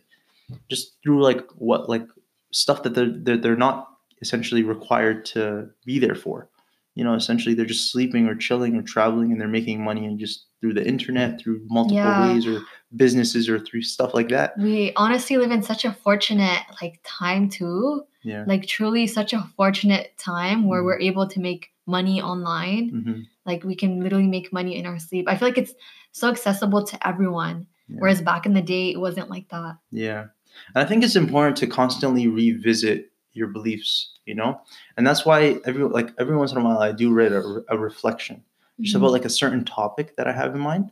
[0.68, 2.06] just through like what like
[2.52, 3.88] stuff that they're, they're they're not
[4.20, 6.48] essentially required to be there for
[6.96, 10.18] you know essentially they're just sleeping or chilling or traveling and they're making money and
[10.18, 12.20] just through the internet through multiple Yeah.
[12.34, 12.62] ways or
[12.96, 17.48] businesses or through stuff like that We honestly live in such a fortunate like time
[17.50, 18.04] too.
[18.22, 20.84] yeah Like truly such a fortunate time where Mhm.
[20.86, 22.88] we're able to make money online.
[22.90, 25.26] hmm Like we can literally make money in our sleep.
[25.28, 25.74] I feel like it's
[26.12, 27.66] so accessible to everyone.
[27.88, 27.96] Yeah.
[28.00, 29.76] Whereas back in the day it wasn't like that.
[29.90, 30.26] Yeah.
[30.74, 34.60] And I think it's important to constantly revisit your beliefs, you know?
[34.96, 37.76] And that's why every like every once in a while I do read a, a
[37.78, 38.42] reflection
[38.80, 38.98] just Mhm.
[39.00, 40.90] about like a certain topic that I have in mind.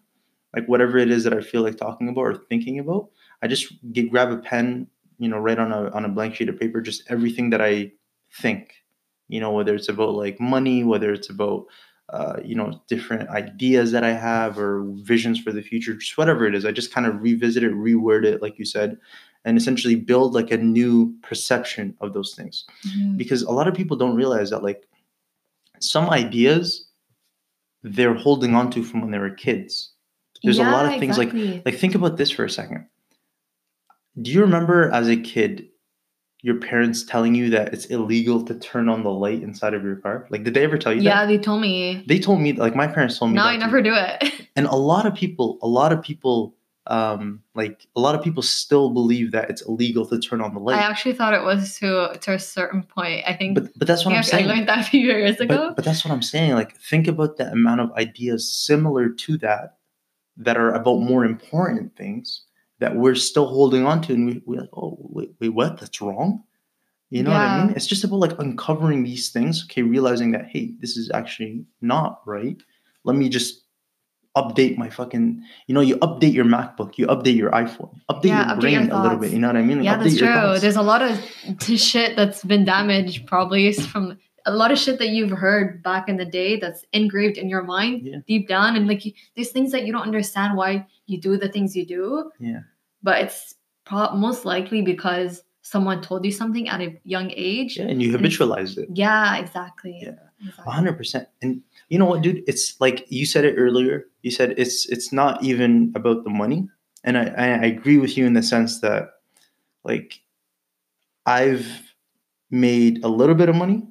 [0.54, 3.10] Like whatever it is that I feel like talking about or thinking about.
[3.42, 4.86] I just get grab a pen,
[5.18, 7.92] you know, write on a on a blank sheet of paper just everything that I
[8.40, 8.74] think.
[9.28, 11.66] You know, whether it's about like money, whether it's about
[12.10, 16.46] uh, you know, different ideas that I have or visions for the future, just whatever
[16.46, 16.64] it is.
[16.64, 18.96] I just kind of revisit it, reword it, like you said,
[19.44, 22.64] and essentially build like a new perception of those things.
[22.86, 23.16] Mhm.
[23.16, 24.86] Because a lot of people don't realize that like
[25.80, 26.86] some ideas
[27.82, 29.92] they're holding on to from when they were kids.
[30.42, 31.62] There's a lot of things like exactly.
[31.64, 32.86] like think about this for a second.
[34.20, 35.68] Do you remember as a kid
[36.46, 39.96] your parents telling you that it's illegal to turn on the light inside of your
[39.96, 40.28] car?
[40.30, 41.26] Like, did they ever tell you yeah, that?
[41.26, 42.04] they told me.
[42.06, 43.36] They told me, like, my parents told me.
[43.36, 43.60] No, I too.
[43.60, 44.32] never do it.
[44.56, 48.42] And a lot of people, a lot of people, um, like, a lot of people
[48.42, 50.78] still believe that it's illegal to turn on the light.
[50.78, 53.24] I actually thought it was to to a certain point.
[53.26, 53.54] I think.
[53.54, 55.66] But but that's what I'm think I learned that a few years ago.
[55.68, 56.54] But, but that's what I'm saying.
[56.54, 59.75] Like, think about the amount of ideas similar to that
[60.36, 62.42] that are about more important things
[62.78, 65.80] that we're still holding on to, and we, we're like, oh, wait, wait, what?
[65.80, 66.42] That's wrong.
[67.10, 67.76] You know what I mean?
[67.76, 69.64] It's just about like uncovering these things.
[69.64, 72.60] Okay, realizing that hey, this is actually not right.
[73.04, 73.62] Let me just
[74.36, 75.40] update my fucking.
[75.68, 78.86] You know, you update your MacBook, you update your iPhone, update Yeah, your update brain
[78.86, 79.30] your a little bit.
[79.30, 79.78] You know what I mean?
[79.78, 80.26] Like, yeah, that's true.
[80.26, 80.60] thoughts.
[80.62, 81.18] There's a lot of
[81.78, 86.16] shit that's been damaged, probably from a lot of shit that you've heard back in
[86.16, 88.18] the day that's engraved in your mind Yeah.
[88.26, 91.48] deep down, and like you, there's things that you don't understand why you do the
[91.48, 92.30] things you do.
[92.40, 92.60] Yeah.
[93.02, 93.54] but it's
[93.84, 97.76] pro- most likely because someone told you something at a young age.
[97.78, 98.88] yeah, and you habitualized it.
[98.94, 99.98] Yeah, exactly.
[100.02, 100.14] Yeah.
[100.40, 100.72] Exactly.
[100.72, 101.28] Hundred percent.
[101.42, 102.42] And you know what, dude?
[102.46, 104.04] It's like you said it earlier.
[104.22, 106.68] You said it's it's not even about the money,
[107.04, 109.02] and I I agree with you in the sense that
[109.82, 110.20] like
[111.24, 111.66] I've
[112.50, 113.82] made a little bit of money,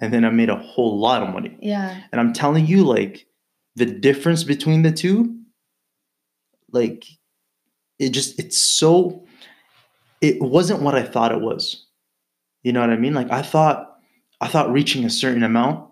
[0.00, 2.00] and then I made a whole lot of money, Yeah.
[2.12, 3.26] and I'm telling you, like
[3.76, 5.36] the difference between the two,
[6.72, 7.04] like
[7.98, 9.24] it just it's so
[10.20, 11.86] it wasn't what I thought it was.
[12.62, 13.14] You know what I mean?
[13.14, 13.96] Like I thought
[14.40, 15.88] I thought reaching a certain amount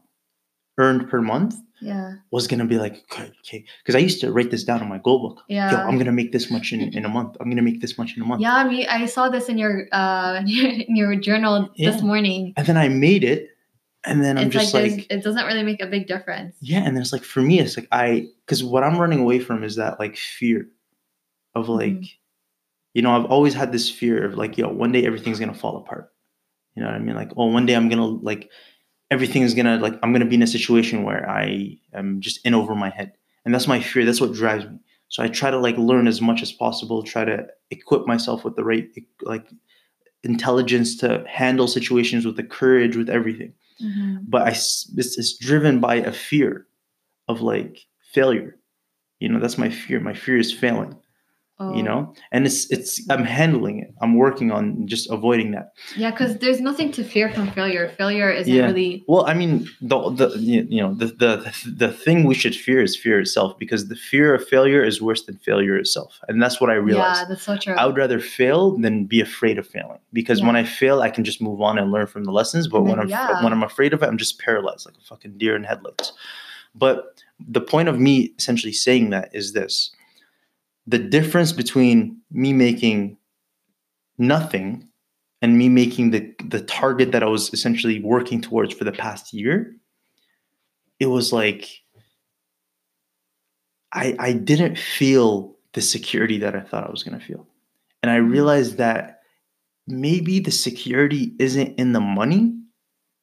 [0.79, 2.14] earned per month Yeah.
[2.31, 3.64] was gonna be like okay, okay.
[3.83, 5.42] Because I used to write this down in my goal book.
[5.49, 5.71] Yeah.
[5.73, 7.37] Yo, I'm gonna make this much in, in a month.
[7.40, 8.40] I'm gonna make this much in a month.
[8.42, 11.90] Yeah, I mean, I saw this in your uh in your journal Yeah.
[11.90, 12.53] this morning.
[12.57, 13.49] And then I made it,
[14.09, 16.57] and then I'm it's just like, like, it doesn't really make a big difference.
[16.61, 16.83] yeah.
[16.85, 19.77] And it's like for me, it's like I because what I'm running away from is
[19.77, 20.68] that like fear
[21.55, 22.11] of like, Mhm.
[22.94, 25.77] you know, I've always had this fear of like, yo, one day everything's gonna fall
[25.77, 26.12] apart.
[26.75, 27.14] You know what I mean?
[27.16, 28.51] Like, oh, one day I'm gonna like
[29.11, 32.55] everything is gonna like I'm gonna be in a situation where I am just in
[32.55, 33.12] over my head.
[33.44, 34.05] And that's my fear.
[34.05, 34.79] That's what drives me.
[35.09, 38.57] So I try to like learn as much as possible, try to equip myself with
[38.57, 38.87] the right
[39.23, 39.47] like
[40.25, 43.53] intelligence to handle situations with the courage, with everything.
[43.83, 44.25] Mhm.
[44.29, 46.67] But I it's, it's driven by a fear
[47.29, 47.81] of like
[48.12, 48.57] failure.
[49.21, 50.01] You know, that's my fear.
[50.01, 50.97] My fear is failing
[51.61, 51.75] Oh.
[51.75, 56.12] you know and it's it's i'm handling it i'm working on just avoiding that Yeah,
[56.12, 57.88] because there's nothing to fear from failure.
[57.99, 58.66] Failure isn't Yeah.
[58.66, 59.05] really.
[59.09, 62.97] well i mean the, the you know the, the the thing we should fear is
[62.97, 66.71] fear itself because the fear of failure is worse than failure itself and that's what
[66.71, 67.75] i realized Yeah, that's so true.
[67.75, 71.25] i would rather fail than be afraid of failing because when i fail i can
[71.25, 73.42] just move on and learn from the lessons but And when i'm yeah.
[73.42, 76.12] when i'm afraid of it i'm just paralyzed like a fucking deer in headlights
[76.75, 79.90] but the point of me essentially saying that is this
[80.88, 83.18] the difference between me making
[84.16, 84.88] nothing
[85.42, 89.35] and me making the the target that I was essentially working towards for the past
[89.35, 89.77] year,
[90.98, 91.68] it was like
[93.92, 97.46] I I didn't feel the security that I thought I was gonna feel.
[98.03, 99.20] And I realized that
[99.87, 102.58] maybe the security isn't in the money,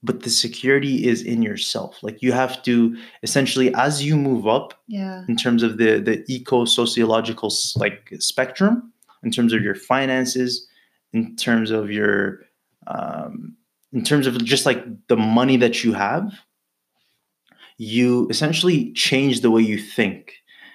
[0.05, 1.97] but the security is in yourself.
[2.03, 5.23] Like you have to essentially as you move up yeah.
[5.27, 10.67] in terms of the the eco sociological like spectrum in terms of your finances
[11.11, 12.41] in terms of your
[12.87, 13.55] um,
[13.91, 16.31] in terms of just like the money that you have
[17.77, 20.33] you essentially change the way you think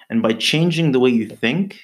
[0.09, 1.79] and by changing the way you think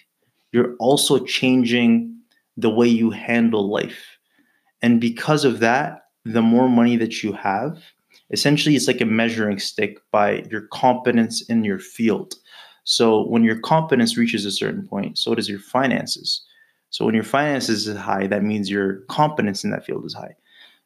[0.52, 2.14] you're also changing
[2.58, 4.18] the way you handle life
[4.82, 7.78] and because of that the more money that you have
[8.32, 12.36] essentially it's like a measuring stick by your competence in your field.
[12.84, 16.42] So when your competence reaches a certain point so does your finances.
[16.90, 20.36] So when your finances is high that means your competence in that field is high.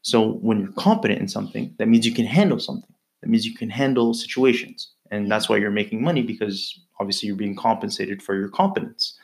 [0.04, 2.94] So when you're competent in something that means you can handle something.
[3.22, 4.92] That means you can handle situations.
[5.12, 9.18] And that's why you're making money because obviously you're being compensated for your competence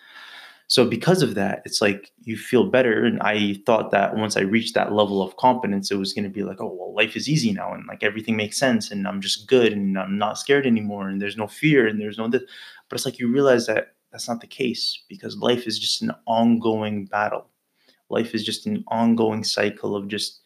[0.68, 4.42] so because of that it's like you feel better and i thought that once i
[4.42, 7.30] reached that level of competence it was going to be like oh well life is
[7.30, 10.66] easy now and like everything makes sense and i'm just good and i'm not scared
[10.66, 12.44] anymore and there's no fear and there's no this
[12.90, 16.12] but it's like you realize that that's not the case because life is just an
[16.26, 17.50] ongoing battle.
[18.10, 20.42] Life is just an ongoing cycle of just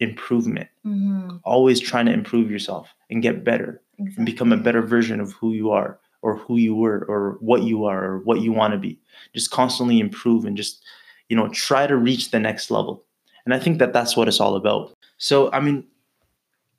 [0.00, 0.68] improvement.
[0.82, 5.32] Hmm always trying to improve yourself and get better and become a better version of
[5.32, 8.72] who you are or who you were or what you are or what you want
[8.72, 8.98] to be.
[9.34, 10.82] Just constantly improve and just
[11.28, 13.04] you know try to reach the next level.
[13.44, 14.96] And i think that that's what it's all about.
[15.18, 15.84] So i mean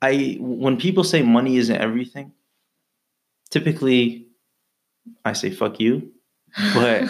[0.02, 2.32] i when people say money isn't everything
[3.50, 4.28] typically
[5.26, 6.12] i say fuck you.
[6.74, 7.10] But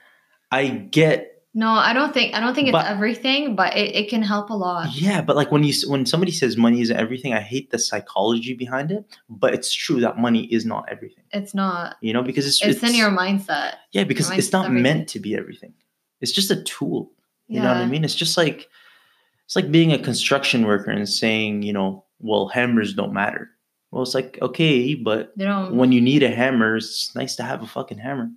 [0.50, 4.08] i get No, I don't think I don't think it's But- everything, but it, it
[4.08, 4.94] can help a lot.
[4.94, 8.54] Yeah, but like when you when somebody says money isn't everything, I hate the psychology
[8.54, 9.04] behind it.
[9.28, 11.24] But it's true that money is not everything.
[11.30, 11.96] It's not.
[12.00, 13.74] You know, because it's It's, in your mindset.
[13.92, 14.82] yeah, because it's not everything.
[14.82, 15.74] meant to be everything.
[16.22, 17.12] It's just a tool.
[17.48, 17.62] You Yeah.
[17.64, 18.04] know what I mean?
[18.04, 18.70] It's just like
[19.44, 23.50] it's like being a construction worker and saying, you know, well, hammers don't matter.
[23.90, 27.66] Well, it's like okay, but when you need a hammer, it's nice to have a
[27.66, 28.30] fucking hammer,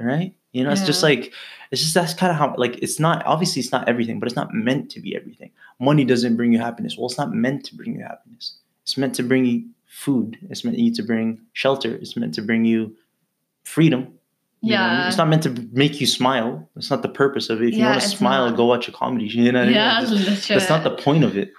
[0.00, 0.34] right?
[0.52, 1.32] You know, it's just like
[1.70, 4.36] it's just that's kind of how like it's not obviously it's not everything, but it's
[4.36, 5.50] not meant to be everything.
[5.80, 6.96] Money doesn't bring you happiness.
[6.96, 8.56] Well, it's not meant to bring you happiness.
[8.82, 10.38] It's meant to bring you food.
[10.50, 11.94] It's meant you to bring shelter.
[11.94, 12.94] It's meant to bring you
[13.64, 14.18] freedom.
[14.60, 15.00] You know what I mean?
[15.00, 15.08] Yeah.
[15.08, 16.68] It's not meant to make you smile.
[16.74, 17.68] That's not the purpose of it.
[17.68, 18.56] If you want to smile, not.
[18.56, 19.24] go watch a comedy.
[19.28, 19.74] You know what I mean?
[19.74, 21.52] yeah, Like, just- that's not the point of it.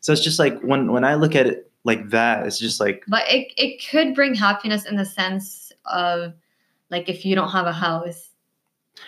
[0.00, 3.04] So it's just like when when I look at it like that, it's just like
[3.08, 6.32] But it it could bring happiness in the sense of
[6.90, 8.30] like if you don't have a house,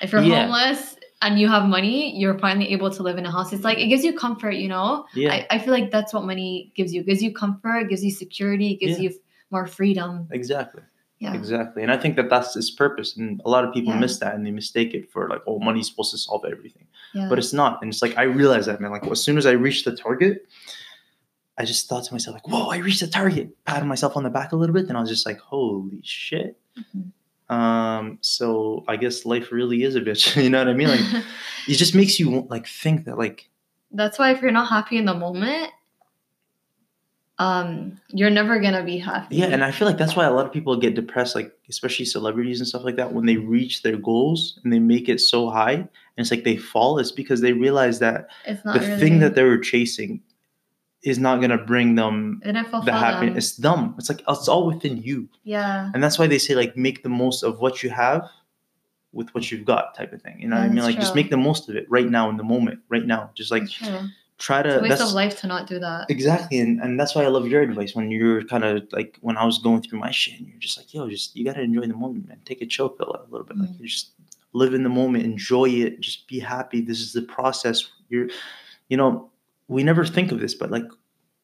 [0.03, 0.42] if you're Yeah.
[0.44, 3.53] homeless and you have money, you're finally able to live in a house.
[3.53, 5.07] It's like it gives you comfort, you know.
[5.14, 7.00] yeah, I, I feel like that's what money gives you.
[7.03, 9.11] It gives you comfort, it gives you security, it gives Yeah.
[9.11, 9.16] you
[9.50, 10.29] more freedom.
[10.31, 10.83] exactly.
[11.18, 11.35] Yeah.
[11.35, 11.83] Exactly.
[11.83, 13.14] And I think that that's its purpose.
[13.18, 13.98] And a lot of people Yeah.
[14.00, 16.87] miss that and they mistake it for like, oh, money's supposed to solve everything.
[17.12, 17.29] Yeah.
[17.29, 17.83] But it's not.
[17.83, 18.90] And it's like, I realized that, man.
[18.90, 20.46] Like, as soon as I reached the target,
[21.59, 23.50] I just thought to myself, like, whoa, I reached the target.
[23.66, 24.88] Patted myself on the back a little bit.
[24.88, 26.57] And I was just like, holy shit.
[26.79, 27.11] Mhm.
[27.50, 30.40] Um, so I guess life really is a bitch.
[30.42, 30.88] you know what I mean?
[30.88, 31.24] Like,
[31.68, 33.50] it just makes you like think that, like,
[33.90, 35.70] that's why if you're not happy in the moment,
[37.40, 39.36] um, you're never gonna be happy.
[39.36, 39.46] yeah.
[39.46, 42.60] And I feel like that's why a lot of people get depressed, like, especially celebrities
[42.60, 45.72] and stuff like that, when they reach their goals and they make it so high
[45.72, 49.18] and it's like they fall, it's because they realize that it's not the really, thing
[49.20, 50.20] that they were chasing
[51.02, 52.52] is not going to bring them the
[52.92, 53.22] happiness.
[53.22, 53.36] them.
[53.38, 53.94] It's dumb.
[53.98, 55.90] It's like it's all within you, Yeah.
[55.94, 58.28] and that's why they say like make the most of what you have
[59.12, 60.40] with what you've got, type of thing.
[60.40, 60.84] You know Yeah, what I mean?
[60.84, 63.30] Like just make the most of it right now in the moment, right now.
[63.34, 64.08] Just like true.
[64.38, 64.78] try It's to.
[64.78, 66.10] a waste That's of life to not do that.
[66.10, 69.36] exactly, and and that's why I love your advice when you're kind of like when
[69.38, 71.86] I was going through my shit, and you're just like, yo, just you gotta enjoy
[71.86, 72.38] the moment, man.
[72.44, 73.80] Take a chill pill a little bit, like Mm.
[73.80, 74.10] you just
[74.52, 76.80] live in the moment, enjoy it, just be happy.
[76.82, 77.88] This is the process.
[78.10, 78.28] You're,
[78.88, 79.30] you know,
[79.70, 80.85] we never think of this, but like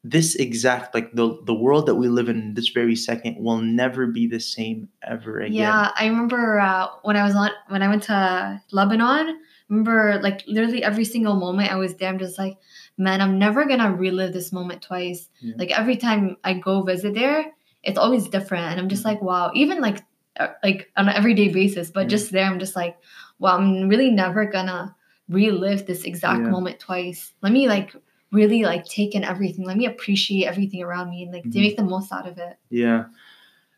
[0.02, 4.06] this exact like the the world that we live in this very second will never
[4.06, 5.52] be the same ever again.
[5.52, 9.40] Yeah, I remember uh, when I was on when I went to Lebanon.
[9.68, 12.56] Remember, like literally every single moment I was there, I'm just like,
[12.98, 15.28] man, I'm never gonna relive this moment twice.
[15.40, 15.54] Yeah.
[15.58, 17.50] Like every time I go visit there,
[17.82, 19.50] it's always different, and I'm just like, wow.
[19.54, 20.02] Even like
[20.38, 22.14] uh, like on an everyday basis, but Yeah.
[22.14, 22.96] just there, I'm just like,
[23.38, 24.94] wow, I'm really never gonna
[25.28, 26.50] relive this exact Yeah.
[26.50, 27.32] moment twice.
[27.42, 27.94] Let me like
[28.32, 29.64] really like take in everything.
[29.64, 31.60] Let me appreciate everything around me and like to Mhm.
[31.60, 32.56] make the most out of it.
[32.70, 33.06] Yeah.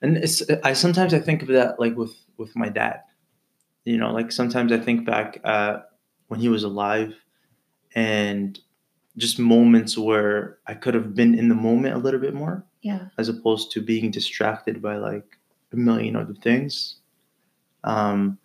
[0.02, 3.02] And it's I sometimes I think of that like with with my dad.
[3.84, 5.90] You know, like sometimes I think back at
[6.28, 7.14] when he was alive
[7.94, 8.58] and
[9.16, 13.08] just moments where I could have been in the moment a little bit more Yeah.
[13.18, 15.38] as opposed to being distracted by like
[15.72, 16.96] a million other things.
[17.84, 18.38] Um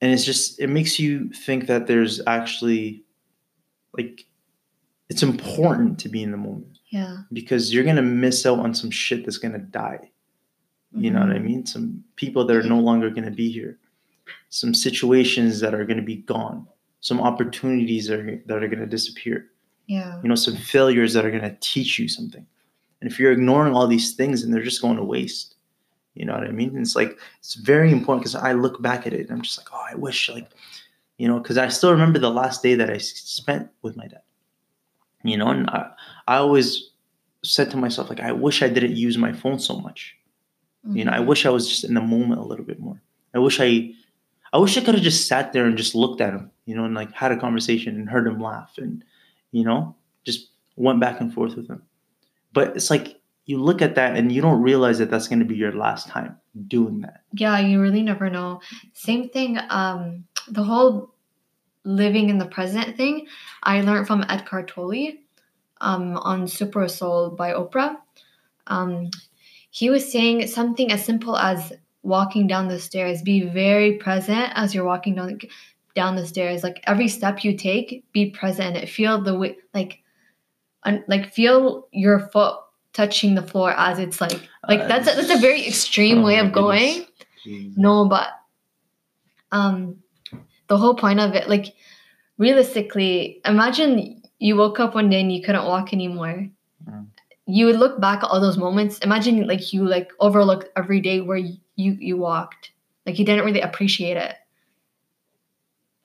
[0.00, 3.04] and it's just it makes you think that there's actually
[3.96, 4.26] like
[5.08, 7.18] it's important to be in the moment Yeah.
[7.32, 10.10] because you're gonna miss out on some shit that's gonna die.
[10.94, 11.44] You know what I Mhm.
[11.44, 11.66] mean?
[11.66, 13.78] Some people that are no longer gonna be here,
[14.48, 16.66] some situations that are gonna be gone,
[17.00, 19.50] some opportunities that are, that are gonna disappear.
[19.86, 20.20] Yeah.
[20.22, 22.46] You know, some failures that are gonna teach you something.
[23.00, 25.54] And if you're ignoring all these things, and they're just going to waste.
[26.14, 26.70] You know what I mean?
[26.70, 29.56] And it's like it's very important because I look back at it and I'm just
[29.56, 30.50] like, oh, I wish like,
[31.16, 34.22] you know, because I still remember the last day that I spent with my dad.
[35.24, 35.90] You know, and I,
[36.26, 36.90] I always
[37.44, 40.14] said to myself like, I wish I didn't use my phone so much.
[40.92, 41.26] You know, I Mhm.
[41.26, 43.02] wish I was just in the moment a little bit more.
[43.34, 43.92] I wish I,
[44.52, 46.84] I wish I could have just sat there and just looked at him, you know,
[46.84, 49.04] and like had a conversation and heard him laugh and,
[49.52, 51.82] you know, just went back and forth with him.
[52.52, 55.44] But it's like you look at that and you don't realize that that's going to
[55.44, 56.36] be your last time
[56.68, 57.22] doing that.
[57.34, 58.60] Yeah, you really never know.
[58.94, 61.12] Same thing, um, the whole
[61.88, 63.26] living in the present thing,
[63.62, 65.14] I learned from Eckhart Tolle
[65.80, 67.96] um, on Super Soul by Oprah.
[68.66, 69.10] Um,
[69.70, 71.72] he was saying something as simple as
[72.02, 73.22] walking down the stairs.
[73.22, 75.38] Be very present as you're walking down
[75.94, 76.62] down the stairs.
[76.62, 80.02] Like every step you take, be present and feel the way, like,
[80.84, 82.56] un, like feel your foot
[82.92, 86.24] touching the floor as it's like, like Uh, that's a, that's a very extreme oh
[86.24, 87.06] way of going.
[87.44, 87.74] goodness.
[87.76, 88.28] No, but
[89.50, 89.96] um
[90.68, 91.74] the whole point of it, like
[92.38, 96.48] realistically, imagine you woke up one day and you couldn't walk anymore.
[96.88, 97.06] Mm.
[97.46, 98.98] You would look back at all those moments.
[99.00, 102.72] Imagine like you like overlooked every day where you you walked.
[103.06, 104.34] Like you didn't really appreciate it.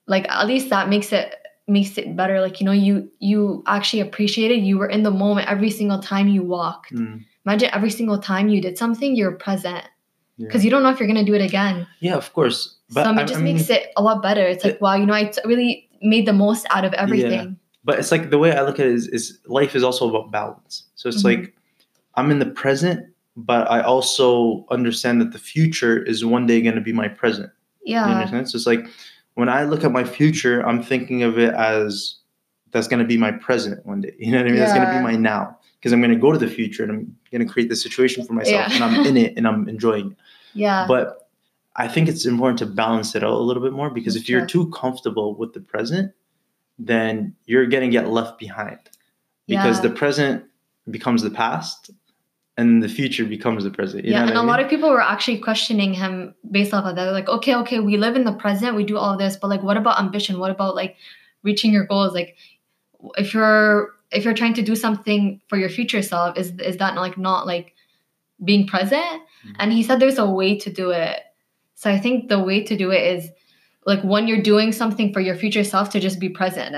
[0.06, 1.34] like at least that makes it
[1.66, 4.56] makes it better like you know you you actually appreciated.
[4.62, 8.48] you were in the moment every single time you walked Mm, imagine every single time
[8.48, 9.82] you did something you're present
[10.36, 10.46] yeah.
[10.46, 12.73] because you don't know if you're going to do it again yeah, of course.
[12.92, 15.14] But it just I mean, makes it a lot better it's like wow you know
[15.14, 18.62] i t- really made the most out of everything but it's like the way I
[18.62, 20.84] look at it is, is life is also about balance.
[20.94, 21.24] So it's Mhm.
[21.24, 21.54] like
[22.14, 23.06] I'm in the present,
[23.36, 27.50] but I also understand that the future is one day going to be my present.
[27.84, 28.48] You yeah understand?
[28.48, 28.86] So it's like
[29.34, 32.16] when I look at my future, I'm thinking of it as
[32.70, 34.14] that's going to be my present one day.
[34.18, 34.60] You know what I mean?
[34.60, 36.90] That's going to be my now because I'm going to go to the future and
[36.92, 38.74] I'm going to create the situation for myself Yeah.
[38.74, 40.16] and I'm in it and I'm enjoying it.
[40.54, 41.23] yeah But
[41.76, 44.46] I think it's important to balance it out a little bit more because if you're
[44.46, 46.12] too comfortable with the present,
[46.78, 48.78] then you're going to get left behind.
[49.46, 49.88] Because Yeah.
[49.88, 50.44] the present
[50.90, 51.90] becomes the past
[52.56, 54.04] and the future becomes the present.
[54.04, 56.72] You yeah know and what a I lot of people were actually questioning him based
[56.72, 57.04] off of that.
[57.04, 59.62] They're like okay okay we live in the present we do all this but like
[59.62, 60.38] what about ambition?
[60.38, 60.96] What about like
[61.42, 62.14] reaching your goals?
[62.14, 62.36] Like
[63.18, 66.94] if you're if you're trying to do something for your future self is is that
[66.94, 67.74] like not like
[68.44, 69.02] being present?
[69.44, 69.56] Mhm.
[69.58, 71.20] and he said there's a way to do it
[71.84, 73.30] so i think the way to do it is
[73.92, 76.74] like when you're doing something for your future self to just be present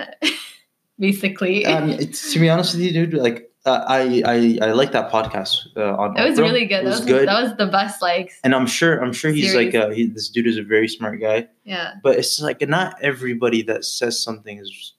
[0.98, 5.10] basically um, to be honest with you, dude, like uh, I, I I like that
[5.10, 6.16] podcast uh, on.
[6.16, 6.42] it was Oprah.
[6.48, 8.92] really good It that was was good, that was the best like and I'm sure
[9.02, 9.86] I'm sure he's like series.
[9.86, 11.48] uh, he, this dude is a very smart guy.
[11.64, 14.94] yeah But it's like not everybody that says something is,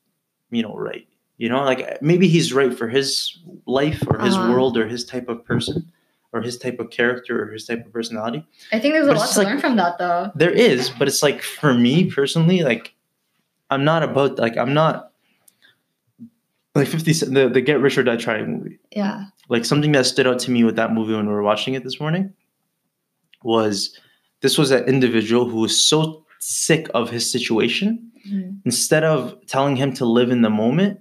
[0.52, 1.08] you know, right.
[1.38, 4.50] You know, like maybe he's right for his life or his Uh-huh.
[4.52, 5.76] world or his type of person
[6.38, 8.46] or his type of character or his type of personality.
[8.72, 11.24] i think there's a lot to like- learn from that though There is, but it's
[11.24, 12.94] like for me personally, like
[13.70, 15.12] I'm not about like I'm not
[16.76, 18.80] like 50 the the Get Rich or Die Trying movie.
[18.96, 21.74] yeah like something that stood out to me with that movie when we were watching
[21.74, 22.34] it this morning
[23.44, 23.98] was
[24.42, 28.58] this was an individual who was so sick of his situation Mhm.
[28.66, 31.00] instead of telling him to live in the moment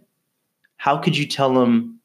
[0.76, 1.98] how could you tell him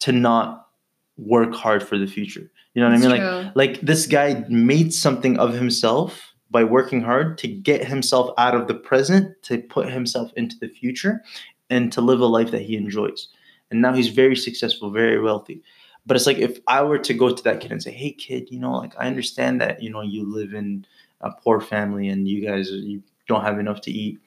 [0.00, 0.68] to not
[1.16, 3.50] work hard for the future you know what It's i mean like true.
[3.54, 8.66] like this guy made something of himself by working hard to get himself out of
[8.68, 11.22] the present to put himself into the future
[11.70, 13.28] and to live a life that he enjoys
[13.70, 15.62] and now he's very successful very wealthy
[16.06, 18.48] but it's like if i were to go to that kid and say hey kid
[18.50, 20.84] you know like i understand that you know you live in
[21.20, 24.18] a poor family and you guys you don't have enough to eat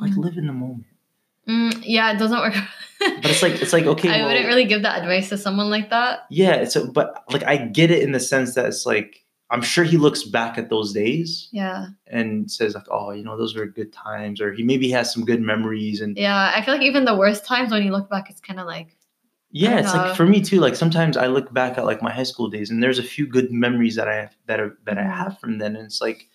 [0.00, 0.24] like Mhm.
[0.24, 0.84] live in the moment
[1.46, 2.54] Mm, yeah, it doesn't work.
[3.16, 5.70] but it's like it's like okay I well, wouldn't really give that advice to someone
[5.70, 6.20] like that.
[6.30, 9.62] yeah it's a, but like i get it in the sense that it's like i'm
[9.62, 13.56] sure he looks back at those days Yeah, and says like, "Oh, you know, those
[13.56, 16.00] were good times," or he maybe has some good memories.
[16.02, 16.52] And yeah.
[16.54, 18.88] I feel like even the worst times when you look back, it's kind of like
[19.50, 20.02] yeah, it's know.
[20.02, 20.60] like for me too.
[20.60, 23.26] Like sometimes I look back at like my high school days, and there's a few
[23.26, 25.16] good memories that I have that are, that I Mhm.
[25.16, 26.28] have from then, and it's like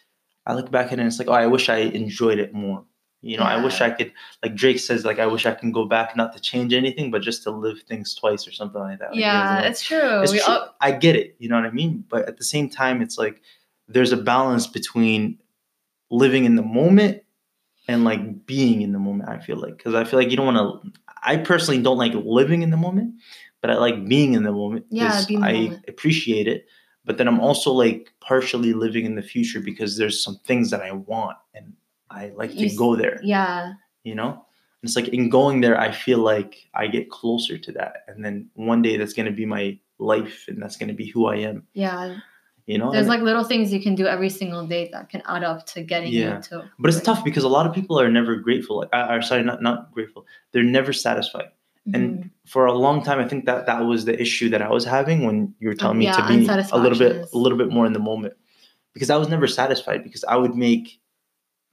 [0.48, 2.84] I look back at it, and it's like, oh, I wish I enjoyed it more.
[3.24, 4.12] You know, I wish I could,
[4.44, 7.22] like Drake says, like I wish I can go back, not to change anything, but
[7.22, 9.12] just to live things twice or something like that.
[9.12, 10.22] Like, yeah, a- it's true.
[10.22, 10.54] it's we true.
[10.54, 11.36] all, I get it.
[11.40, 12.04] You know what I mean?
[12.10, 13.42] But at the same time, it's like
[13.88, 15.40] there's a balance between
[16.12, 17.24] living in the moment
[17.88, 19.30] and like being in the moment.
[19.30, 20.92] I feel like because I feel like you don't want to.
[21.24, 23.16] I personally don't like living in the moment,
[23.62, 24.86] but I like being in the moment.
[24.90, 25.86] Yeah, 'cause being in the I moment.
[25.88, 26.66] appreciate it.
[27.06, 30.82] But then I'm also like partially living in the future because there's some things that
[30.82, 31.74] I want and
[32.14, 33.20] I like to You s- go there.
[33.24, 34.30] yeah, You know.
[34.82, 38.24] And It's like in going there, I feel like I get closer to that, and
[38.24, 41.64] then one day that's gonna be my life, and that's gonna be who I am.
[41.74, 42.18] yeah.
[42.66, 45.22] You know, There's And- like little things you can do every single day that can
[45.28, 46.38] add up to getting Yeah.
[46.38, 46.64] you to.
[46.80, 48.78] but it's tough because a lot of people are never grateful.
[48.78, 50.26] Like, uh, or sorry, not not grateful.
[50.54, 51.50] They're never satisfied.
[51.90, 51.96] Mhm.
[51.96, 54.86] And for a long time, I think that that was the issue that I was
[54.86, 57.70] having when you were telling me yeah, to be a little bit a little bit
[57.70, 58.34] more in the moment,
[58.94, 61.02] because I was never satisfied because I would make,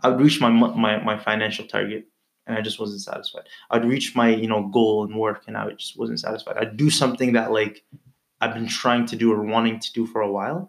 [0.02, 2.06] I would reach my my my financial target.
[2.46, 3.44] And I just wasn't satisfied.
[3.70, 6.56] I'd reach my, you know, goal in work, and I just wasn't satisfied.
[6.56, 7.84] I'd do something that like
[8.40, 10.68] I've been trying to do or wanting to do for a while,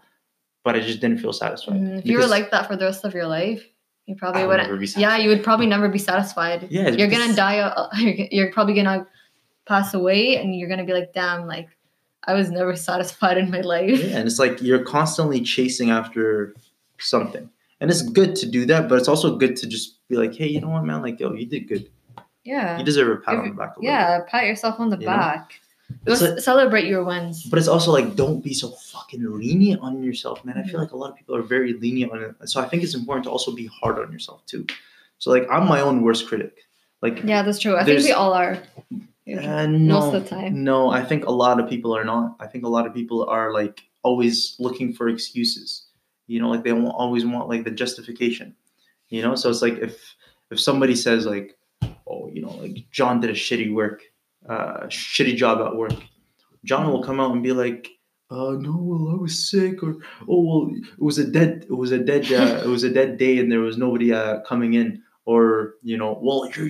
[0.63, 1.77] but I just didn't feel satisfied.
[1.77, 1.99] Mhm.
[1.99, 3.63] If you were like that for the rest of your life,
[4.05, 4.97] you probably I would wouldn't.
[4.97, 6.67] yeah, you would probably never be satisfied.
[6.69, 7.59] yeah, You're gonna die.
[7.59, 9.07] uh, You're, you're probably gonna
[9.65, 11.69] pass away, and you're gonna be like, "Damn, like
[12.27, 16.53] I was never satisfied in my life." Yeah, and it's like you're constantly chasing after
[16.99, 17.49] something.
[17.81, 20.47] And it's good to do that, but it's also good to just be like, hey,
[20.47, 21.01] you know what, man?
[21.01, 21.89] Like, yo, you did good.
[22.45, 22.77] Yeah.
[22.77, 23.73] You deserve a pat on the back.
[23.81, 25.59] Yeah, pat yourself on the You back.
[26.05, 27.43] Go like- celebrate your wins.
[27.43, 30.57] But it's also like, don't be so fucking lenient on yourself, man.
[30.57, 30.83] I feel Mhm.
[30.83, 32.35] like a lot of people are very lenient on it.
[32.45, 34.65] So I think it's important to also be hard on yourself, too.
[35.17, 36.53] So, like, I'm my own worst critic.
[37.01, 37.75] Like, Yeah, that's true.
[37.75, 38.57] I think we all are.
[38.93, 40.63] uh, no, Most of the time.
[40.63, 42.35] No, I think a lot of people are not.
[42.39, 45.83] I think a lot of people are like always looking for excuses.
[46.27, 48.55] You know, like they won't always want like the justification.
[49.09, 50.15] You know, so it's like if
[50.49, 51.57] if somebody says like,
[52.07, 54.01] oh, you know, like John did a shitty work,
[54.47, 55.93] uh, shitty job at work,
[56.63, 57.89] John will come out and be like,
[58.29, 59.97] uh, no, well, I was sick, or
[60.29, 63.17] oh, well, it was a dead, it was a dead, uh, it was a dead
[63.17, 66.69] day, and there was nobody uh, coming in, or you know, well, you're,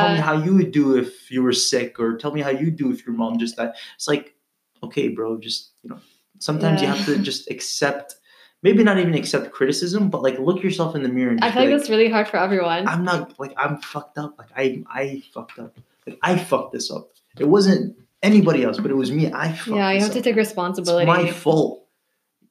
[0.00, 2.70] tell me how you would do if you were sick, or tell me how you
[2.70, 3.72] do if your mom just died.
[3.96, 4.34] It's like,
[4.82, 5.98] okay, bro, just you know,
[6.38, 8.14] sometimes you have to just accept,
[8.62, 11.62] maybe not even accept criticism, but like look yourself in the mirror and I feel
[11.62, 12.88] like that's really hard for everyone.
[12.88, 14.36] I'm not like I'm fucked up.
[14.38, 15.76] Like I I fucked up.
[16.06, 17.10] Like I fucked this up.
[17.38, 19.32] It wasn't anybody else, but it was me.
[19.32, 20.24] I fucked yeah, you have to up.
[20.24, 21.06] take It's responsibility.
[21.06, 21.84] my fault.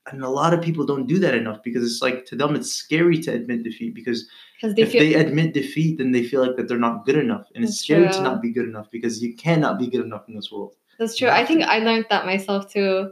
[0.10, 2.72] And a lot of people don't do that enough because it's like to them it's
[2.72, 4.26] scary to admit defeat because
[4.62, 7.48] they if feel they admit defeat then they feel like that they're not good enough
[7.54, 10.24] and it's That's scary to not be good enough because you cannot be good enough
[10.30, 10.76] in this world.
[10.98, 11.28] That's true.
[11.28, 13.12] I think I learned that myself too.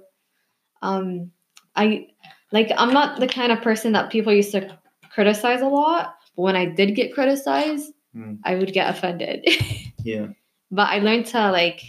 [0.81, 1.31] Um,
[1.75, 2.07] I
[2.51, 4.77] like I'm not the kind of person that people used to
[5.11, 6.15] criticize a lot.
[6.35, 8.35] But when I did get criticized, Hmm.
[8.45, 9.45] I would get offended.
[10.05, 10.27] Yeah.
[10.71, 11.81] but I learned to like,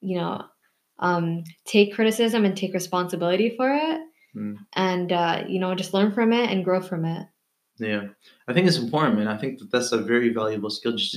[0.00, 0.44] you know,
[1.00, 4.00] um, take criticism and take responsibility for it,
[4.32, 4.54] Hmm.
[4.74, 7.26] and uh, you know, just learn from it and grow from it.
[7.78, 8.04] Yeah,
[8.48, 9.26] I think it's important, man.
[9.28, 11.16] I think that that's a very valuable skill just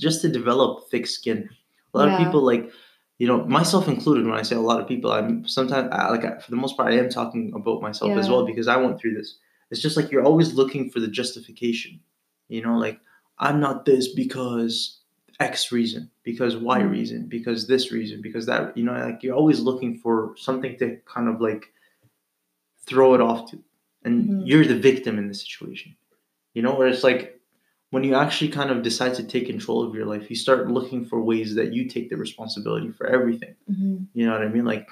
[0.00, 1.48] just to develop thick skin.
[1.94, 2.70] A lot of people like,
[3.18, 4.26] you know, myself included.
[4.26, 6.76] When I say a lot of people, I'm sometimes I, like I- for the most
[6.76, 9.38] part, I am talking about myself as well because I went through this.
[9.70, 12.00] It's just like you're always looking for the justification.
[12.48, 13.00] You know, like
[13.38, 15.00] I'm not this because
[15.40, 16.90] X reason, because Y Mhm.
[16.90, 18.76] reason, because this reason, because that.
[18.76, 21.72] You know, like you're always looking for something to kind of like
[22.86, 23.58] throw it off to,
[24.04, 24.42] and Mhm.
[24.46, 25.96] you're the victim in the situation.
[26.54, 27.35] You know, where it's like
[27.90, 31.04] when you actually kind of decide to take control of your life, you start looking
[31.04, 33.54] for ways that you take the responsibility for everything.
[33.70, 34.04] Mm-hmm.
[34.14, 34.64] You know what I mean?
[34.64, 34.88] Like,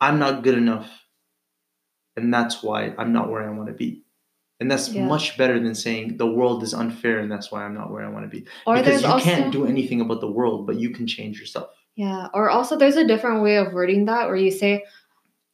[0.00, 0.90] I'm not good enough,
[2.16, 4.02] and that's why I'm not where I want to be.
[4.60, 5.06] And that's Yeah.
[5.06, 8.08] much better than saying the world is unfair and that's why I'm not where I
[8.08, 8.46] want to be.
[8.66, 11.70] Or because you also can't do anything about the world, but you can change yourself.
[11.96, 12.28] Yeah.
[12.32, 14.84] Or also, there's a different way of wording that where you say,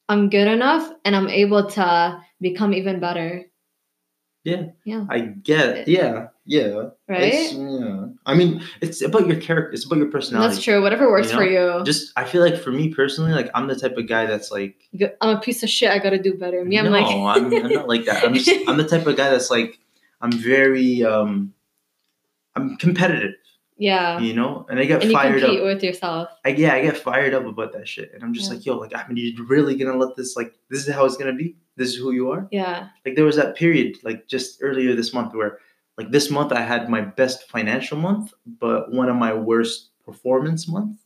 [0.08, 3.46] I'm good enough and I'm able to become even better.
[4.44, 4.66] Yeah.
[4.84, 5.04] Yeah.
[5.10, 5.86] I get.
[5.86, 6.28] Yeah.
[6.46, 6.88] Yeah.
[7.08, 7.34] Right?
[7.34, 8.06] It's, yeah.
[8.24, 9.72] I mean, it's about your character.
[9.72, 10.54] It's about your personality.
[10.54, 10.80] That's true.
[10.82, 11.84] Whatever works You for you.
[11.84, 14.76] Just, I feel like for me personally, like I'm the type of guy that's like,
[14.98, 15.90] go, I'm a piece of shit.
[15.90, 16.64] I gotta do better.
[16.64, 18.24] Me, I'm no, like, I'm, I'm not like that.
[18.24, 19.78] I'm just, I'm the type of guy that's like,
[20.22, 21.52] I'm very, um,
[22.56, 23.34] I'm competitive,
[23.78, 24.18] yeah.
[24.18, 25.64] you know, and I get And you fired compete up.
[25.66, 26.28] with yourself.
[26.44, 28.56] I, yeah, I get fired up about that shit, and I'm just Yeah.
[28.56, 31.16] like, yo, like, I mean, you really gonna let this, like, this is how it's
[31.16, 31.56] gonna be?
[31.80, 32.42] This is who you are?
[32.52, 32.88] Yeah.
[33.04, 35.52] Like, there was that period, like, just earlier this month where,
[35.98, 38.32] like, this month I had my best financial month,
[38.64, 40.98] but one of my worst performance month,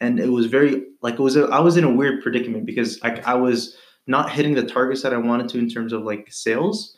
[0.00, 0.72] and it was very,
[1.02, 3.76] like, it was, a, I was in a weird predicament because, like, I was
[4.06, 6.96] not hitting the targets that I wanted to in terms of like sales,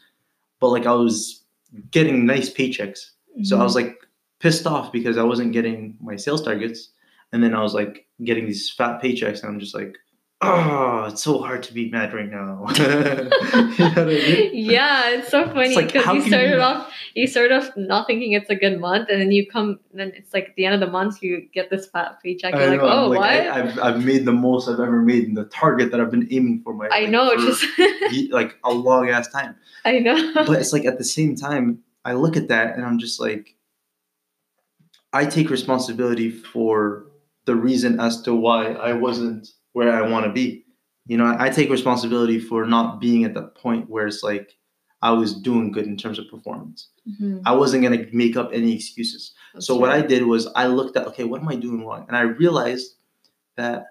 [0.60, 1.42] but like I was
[1.90, 3.00] getting nice paychecks.
[3.42, 3.88] So I was Mm-hmm.
[3.88, 3.96] like
[4.38, 6.90] pissed off because I wasn't getting my sales targets.
[7.32, 9.96] And then I was like getting these fat paychecks, and I'm just like,
[10.42, 12.66] oh, it's so hard to be mad right now.
[12.76, 14.50] you know I mean?
[14.54, 18.32] yeah, it's so funny because how you started you- off, you start off not thinking
[18.32, 20.80] it's a good month, and then you come, then it's like at the end of
[20.80, 22.54] the month, you get this fat paycheck.
[22.54, 23.28] You're I like, know, oh, like, what?
[23.28, 26.28] I, have I've made the most I've ever made in the target that I've been
[26.30, 29.56] aiming for my I like, know, for just like a long ass time.
[29.84, 30.34] I know.
[30.34, 33.56] but it's like at the same time, I look at that and I'm just like,
[35.12, 37.06] I take responsibility for
[37.44, 40.64] the reason as to why I wasn't where I want to be.
[41.06, 44.56] You know, I, I take responsibility for not being at the point where it's like
[45.02, 46.88] I was doing good in terms of performance.
[47.08, 47.42] Mhm.
[47.46, 49.32] I wasn't gonna make up any excuses.
[49.54, 49.90] That's so what.
[49.90, 52.04] I did was I looked at okay, what am I doing wrong?
[52.06, 52.96] And I realized
[53.56, 53.86] that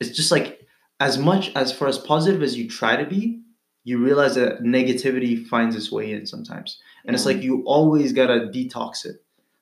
[0.00, 0.60] it's just like
[1.00, 3.40] as much as for as positive as you try to be,
[3.84, 6.78] you realize that negativity finds its way in sometimes.
[7.04, 9.16] And it's like you always gotta detox it.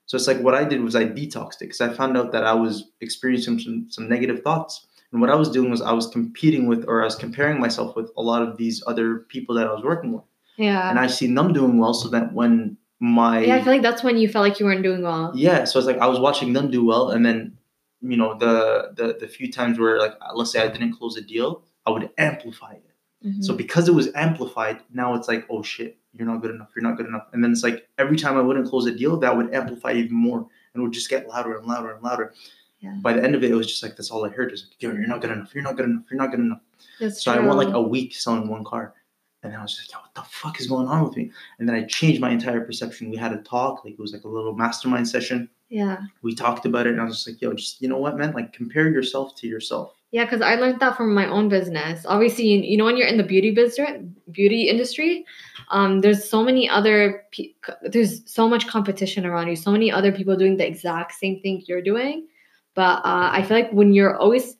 [0.07, 2.44] So it's like what I did was I detoxed it because I found out that
[2.44, 4.86] I was experiencing some, some negative thoughts.
[5.12, 7.96] And what I was doing was I was competing with or I was comparing myself
[7.96, 10.24] with a lot of these other people that I was working with.
[10.56, 10.88] yeah.
[10.88, 14.02] And I've seen them doing well so that when my yeah, I feel like that's
[14.04, 15.32] when you felt like you weren't doing well.
[15.34, 17.56] yeah, so it's like I was watching them do well, and then
[18.02, 21.22] you know the the the few times where like let's say I didn't close a
[21.22, 22.84] deal, I would amplify it.
[23.26, 23.42] Mhm.
[23.42, 26.82] So because it was amplified, now it's like oh shit, you're not good enough, you're
[26.88, 29.34] not good enough, and then it's like every time I wouldn't close a deal, that
[29.36, 32.34] would amplify even more, and would just get louder and louder and louder.
[32.81, 32.97] Yeah.
[33.01, 34.83] By the end of it, it was just like that's all I heard is like,
[34.83, 36.61] yo, you're not good enough, you're not good enough, you're not good enough.
[36.99, 38.95] That's So I went like a week selling one car.
[39.43, 41.31] And then I was just like, yo, what the fuck is going on with me?
[41.59, 43.11] And then I changed my entire perception.
[43.11, 45.99] We had a talk, like it was like a little mastermind session yeah.
[46.22, 48.33] we talked about it and I was just like, yo, just you know what, man,
[48.33, 49.95] like compare yourself to yourself.
[50.11, 52.05] Yeah, because I learned that from my own business.
[52.05, 54.03] Obviously, you, you know, when you're in the beauty business,
[54.33, 55.24] beauty industry,
[55.70, 57.53] um, there's so many other, pe-
[57.83, 59.55] there's so much competition around you.
[59.55, 62.26] So many other people doing the exact same thing you're doing.
[62.74, 64.56] But uh, I feel like when you're always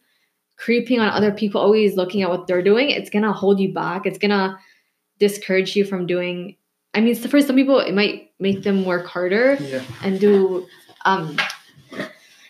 [0.57, 4.05] creeping on other people, always looking at what they're doing, it's gonna hold you back.
[4.07, 4.59] It's gonna
[5.19, 6.57] discourage you from doing.
[6.95, 9.83] I mean, for some people, it might make them work harder Yeah.
[10.03, 10.67] and do
[11.07, 11.37] um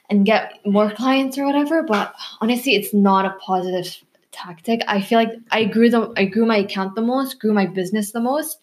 [0.09, 3.97] and get more clients or whatever but honestly it's not a positive
[4.33, 7.65] tactic i feel like i grew the i grew my account the most grew my
[7.67, 8.59] business the most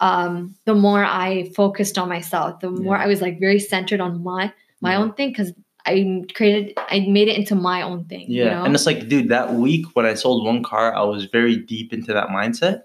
[0.00, 3.02] um the more i focused on myself the more Yeah.
[3.02, 4.98] i was like very centered on my my Yeah.
[5.00, 5.52] own thing because
[5.86, 8.44] i created i made it into my own thing Yeah.
[8.44, 11.24] you know And it's like, dude, that week when I sold one car, I was
[11.38, 12.82] very deep into that mindset.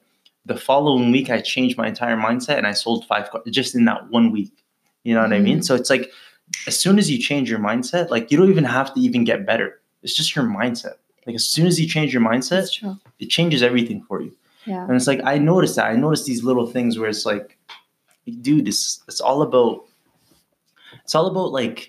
[0.52, 3.84] The following week, I changed my entire mindset and I sold five cars just in
[3.90, 4.54] that one week.
[5.04, 5.60] You know what I mean?
[5.60, 5.64] Mhm.
[5.68, 6.06] So it's like,
[6.68, 9.46] as soon as you change your mindset, like you don't even have to even get
[9.52, 9.70] better.
[10.04, 10.96] It's just your mindset.
[11.26, 12.66] Like as soon as you change your mindset,
[13.24, 14.32] it changes everything for you.
[14.72, 15.88] yeah And it's like I noticed that.
[15.94, 17.48] I noticed these little things where it's like,
[18.46, 19.74] dude, it's it's all about
[21.04, 21.80] it's all about like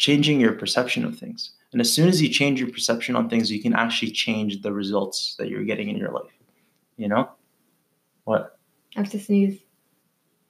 [0.00, 1.50] changing your perception of things.
[1.72, 4.72] And as soon as you change your perception on things, you can actually change the
[4.72, 6.32] results that you're getting in your life.
[6.96, 7.28] You know?
[8.24, 8.58] What?
[8.96, 9.58] i have to sneeze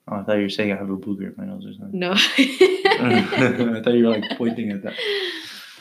[0.09, 1.99] Oh, I thought you were saying I have a booger in my nose or something.
[2.07, 2.13] no
[3.77, 4.95] I thought you were like pointing at that.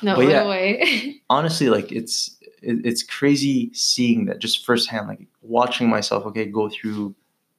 [0.01, 0.47] no But yeah.
[0.47, 6.45] way honestly like it's it, it's crazy seeing that just firsthand like watching myself okay
[6.45, 7.15] go through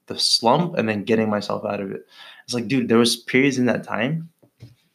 [0.06, 2.06] the slump and then getting myself out of it
[2.44, 4.28] it's like dude there was periods in that time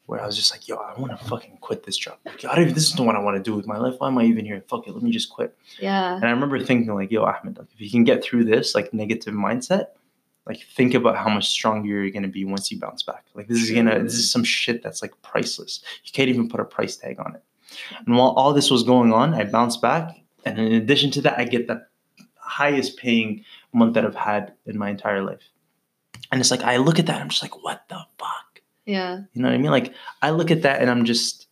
[0.06, 2.18] where i was just like yo i want to fucking quit this job.
[2.26, 3.96] Like, I don't even, this is not what i want to do with my life.
[3.98, 4.64] Why am i even here?
[4.68, 5.56] Fuck it let me just quit.
[5.80, 6.16] Yeah.
[6.16, 8.94] And i remember thinking like yo ahmed like if you can get through this like
[8.94, 9.88] negative mindset
[10.46, 13.26] like think about how much stronger you're going to be once you bounce back.
[13.34, 15.82] Like this is gonna this is some shit that's like priceless.
[16.04, 17.44] You can't even put a price tag on it.
[18.06, 21.40] And while all this was going on i bounced back and in addition to that
[21.40, 21.86] i get the
[22.36, 23.44] highest paying
[23.74, 25.42] month that i've had in my entire life.
[26.32, 28.45] And it's like i look at that i'm just like what the fuck
[28.86, 29.22] yeah.
[29.34, 29.72] You know what i mean?
[29.72, 31.48] Like i look at that and i'm just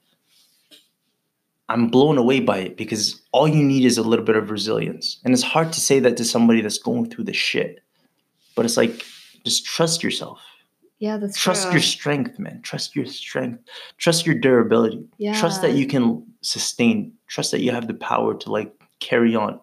[1.69, 5.19] i'm blown away by it because all you need is a little bit of resilience.
[5.23, 7.79] And it's hard to say that to somebody that's going through the shit
[8.55, 9.03] but it's like
[9.45, 10.39] just trust yourself.
[10.99, 11.73] Yeah that's trust true.
[11.73, 12.61] your strength man.
[12.61, 13.61] Trust your strength.
[13.97, 15.05] Trust your durability.
[15.17, 17.13] Yeah trust that you can sustain.
[17.27, 19.59] Trust that you have the power to like carry on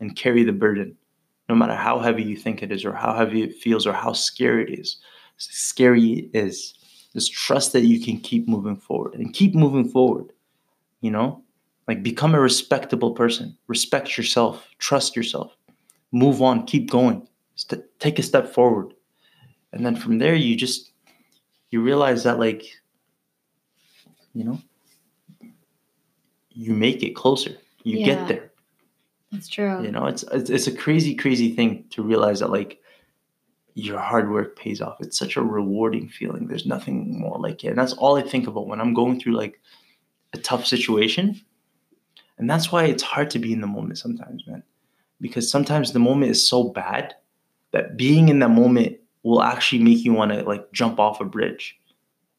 [0.00, 0.96] and carry the burden
[1.48, 4.12] no matter how heavy you think it is or how heavy it feels or how
[4.12, 4.96] scary it is.
[5.38, 6.74] Scary it is
[7.12, 10.32] just trust that you can keep moving forward and keep moving forward
[11.02, 11.42] you know?
[11.88, 13.58] Like become a respectable person.
[13.66, 14.66] Respect yourself.
[14.78, 15.54] Trust yourself.
[16.12, 16.64] Move on.
[16.64, 17.26] Keep going.
[17.56, 18.94] St- take a step forward.
[19.72, 20.92] And then from there you just
[21.70, 22.64] you realize that like
[24.32, 24.58] you know
[26.50, 27.56] you make it closer.
[27.82, 28.06] You Yeah.
[28.06, 28.52] get there.
[29.32, 29.82] That's true.
[29.82, 32.80] You know it's, it's it's a crazy crazy thing to realize that like
[33.74, 34.98] your hard work pays off.
[35.00, 36.46] It's such a rewarding feeling.
[36.46, 37.68] There's nothing more like it.
[37.68, 39.60] And that's all i think about when i'm going through like
[40.32, 41.40] a tough situation.
[42.38, 44.62] And that's why it's hard to be in the moment sometimes man.
[45.20, 47.14] Because sometimes the moment is so bad
[47.72, 51.24] that being in that moment will actually make you want to like jump off a
[51.24, 51.78] bridge.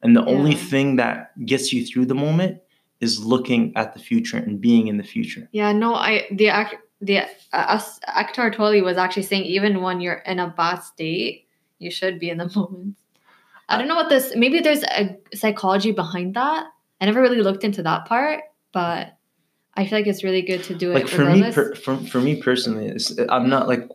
[0.01, 2.59] And the only thing that gets you through the moment
[2.99, 5.47] is looking at the future and being in the future.
[5.51, 6.75] Yeah, no, I the act
[7.05, 11.47] the uh, us Eckhart Tolle was actually saying even when you're in a bad state,
[11.79, 12.95] you should be in the moment.
[13.69, 14.33] I don't know what this.
[14.35, 16.65] Maybe there's a psychology behind that.
[17.01, 18.41] I never really looked into that part,
[18.71, 19.17] but
[19.75, 20.95] I feel like it's really good to do it.
[20.95, 23.89] like for me per, for, for me personally it's, i'm not like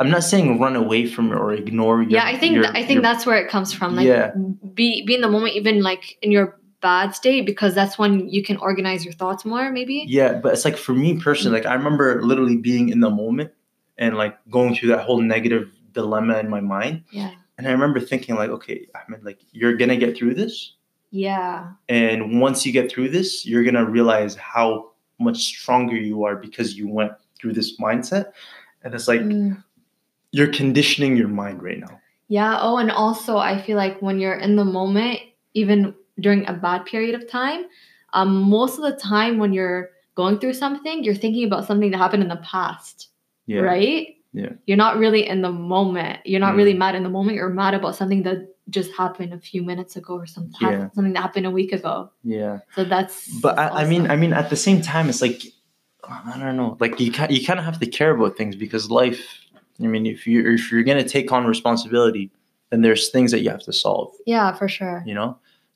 [0.00, 2.82] i'm not saying run away from it or ignore your, yeah, I think your- I
[2.86, 3.96] think your- that's where it comes from.
[3.96, 4.32] Like, Yeah.
[4.74, 8.42] be be in the moment, even like in your bad state, because that's when you
[8.42, 9.70] can organize your thoughts more.
[9.70, 10.04] Maybe.
[10.08, 13.50] yeah but it's like for me personally like i remember literally being in the moment
[13.98, 17.30] and like going through that whole negative dilemma in my mind Yeah.
[17.58, 20.74] and i remember thinking like okay ahmed like you're gonna get through this
[21.10, 21.72] Yeah.
[21.88, 26.76] and once you get through this you're gonna realize how much stronger you are because
[26.78, 28.32] you went through this mindset
[28.84, 29.62] and it's like Mm.
[30.32, 32.58] you're conditioning your mind right now Yeah.
[32.62, 35.18] Oh, and also I feel like when you're in the moment,
[35.54, 37.64] even during a bad period of time,
[38.12, 41.98] um, most of the time when you're going through something, you're thinking about something that
[41.98, 43.08] happened in the past,
[43.46, 44.16] yeah right?
[44.32, 44.50] Yeah.
[44.66, 46.20] You're not really in the moment.
[46.24, 46.58] You're not Mm.
[46.58, 47.34] really mad in the moment.
[47.36, 50.88] You're mad about something that just happened a few minutes ago or something Yeah.
[50.94, 52.10] something that happened a week ago.
[52.22, 53.40] yeah So that's.
[53.40, 55.42] but I, I mean i mean at the same time it's like
[56.08, 58.84] i don't know like you, ki- you kind of have to care about things because
[58.90, 59.20] life
[59.82, 62.30] i mean if you if you're going to take on responsibility
[62.70, 65.02] then there's things that you have to solve yeah, for sure.
[65.10, 65.30] you know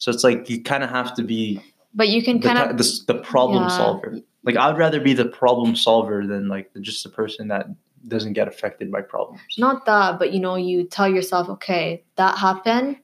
[0.04, 1.62] so it's like you kind of have to be
[1.94, 3.68] but you can kind of the, the problem Yeah.
[3.68, 4.18] solver.
[4.42, 7.68] Like I'd rather be the problem solver than like the, just the person that
[8.08, 9.40] doesn't get affected by problems.
[9.56, 12.98] not that, but you know, you tell yourself, okay, that happened.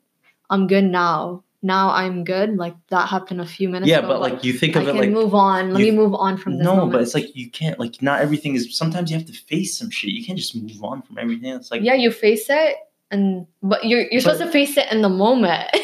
[0.50, 1.42] I'm good now.
[1.62, 2.58] Now I'm good.
[2.58, 3.94] Like that happened a few minutes ago.
[3.94, 4.08] yeah, ago.
[4.08, 5.72] but like you think I of it like move on.
[5.72, 6.64] Let you- me move on from this.
[6.66, 6.92] no, moment.
[6.92, 8.76] but it's like you can't like not everything is.
[8.76, 10.10] Sometimes you have to face some shit.
[10.10, 11.50] You can't just move on from everything.
[11.54, 12.76] It's like yeah, you face it,
[13.10, 15.70] and but you're you're supposed to face it in the moment.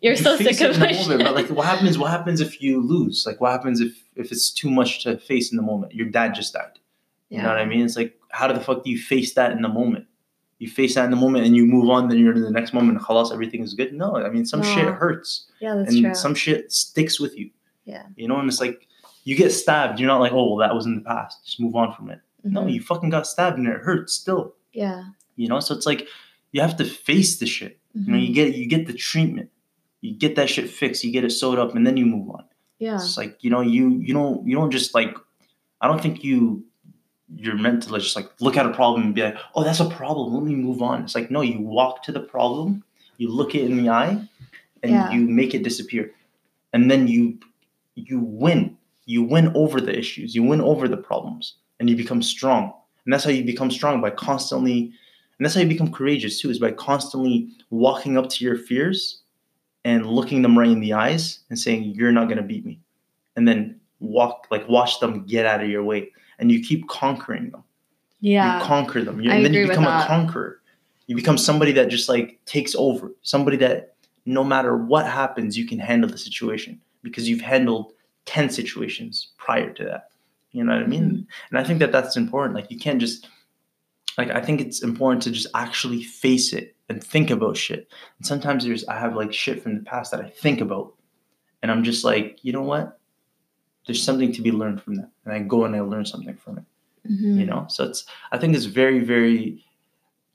[0.00, 1.98] you're you so sick of the moment, but like what happens?
[1.98, 3.24] What happens if you lose?
[3.26, 5.94] Like what happens if if it's too much to face in the moment?
[5.94, 6.78] Your dad just died.
[7.28, 7.82] You know what I mean?
[7.84, 10.06] It's like how do the fuck do you face that in the moment?
[10.58, 12.08] You face that in the moment and you move on.
[12.08, 13.00] Then you're in the next moment.
[13.00, 13.92] Halas, everything is good.
[13.92, 15.96] No, I mean some shit hurts Yeah, that's true.
[15.98, 16.14] and true.
[16.14, 17.50] some shit sticks with you.
[17.84, 18.04] Yeah.
[18.16, 18.86] You know, and it's like
[19.24, 19.98] you get stabbed.
[19.98, 21.44] You're not like, oh, well, that was in the past.
[21.44, 22.20] Just move on from it.
[22.44, 22.72] No, Mhm.
[22.74, 24.54] you fucking got stabbed and it hurts still.
[24.72, 25.04] yeah.
[25.36, 26.06] You know, so it's like
[26.52, 27.78] you have to face the shit.
[27.94, 28.34] You know, you mm-hmm.
[28.34, 29.50] get you get the treatment,
[30.00, 32.44] you get that shit fixed, you get it sewed up, and then you move on.
[32.78, 32.94] yeah.
[32.94, 35.16] It's like you know, you you don't you don't just like.
[35.80, 36.64] I don't think you
[37.34, 39.88] you're meant to just like look at a problem and be like, oh, that's a
[39.88, 40.32] problem.
[40.32, 41.02] Let me move on.
[41.02, 42.84] It's like no, you walk to the problem,
[43.16, 44.26] you look it in the eye,
[44.82, 45.10] and Yeah.
[45.10, 46.12] you make it disappear,
[46.72, 47.38] and then you
[47.94, 48.76] you win.
[49.04, 50.34] You win over the issues.
[50.34, 52.72] You win over the problems, and you become strong.
[53.04, 54.92] And that's how you become strong by constantly.
[55.38, 59.22] And that's how you become courageous too, is by constantly walking up to your fears
[59.84, 62.80] and looking them right in the eyes and saying, You're not gonna beat me.
[63.36, 66.10] And then walk like watch them get out of your way.
[66.38, 67.64] And you keep conquering them.
[68.20, 68.58] Yeah.
[68.58, 69.20] You conquer them.
[69.20, 70.60] You, and then you become a conqueror.
[71.06, 73.12] You become somebody that just like takes over.
[73.22, 77.92] Somebody that no matter what happens, you can handle the situation because you've handled
[78.26, 80.10] 10 situations prior to that.
[80.52, 81.04] You know what I mean?
[81.04, 81.22] Mm-hmm.
[81.50, 82.54] And I think that that's important.
[82.54, 83.28] Like you can't just
[84.18, 87.88] like I think it's important to just actually face it and think about shit.
[88.18, 90.94] And sometimes there's I have like shit from the past that I think about,
[91.62, 92.98] and I'm just like, you know what?
[93.86, 96.58] There's something to be learned from that, and I go and I learn something from
[96.58, 96.64] it.
[97.10, 97.38] Mhm.
[97.40, 99.64] You know, so it's I think it's very very.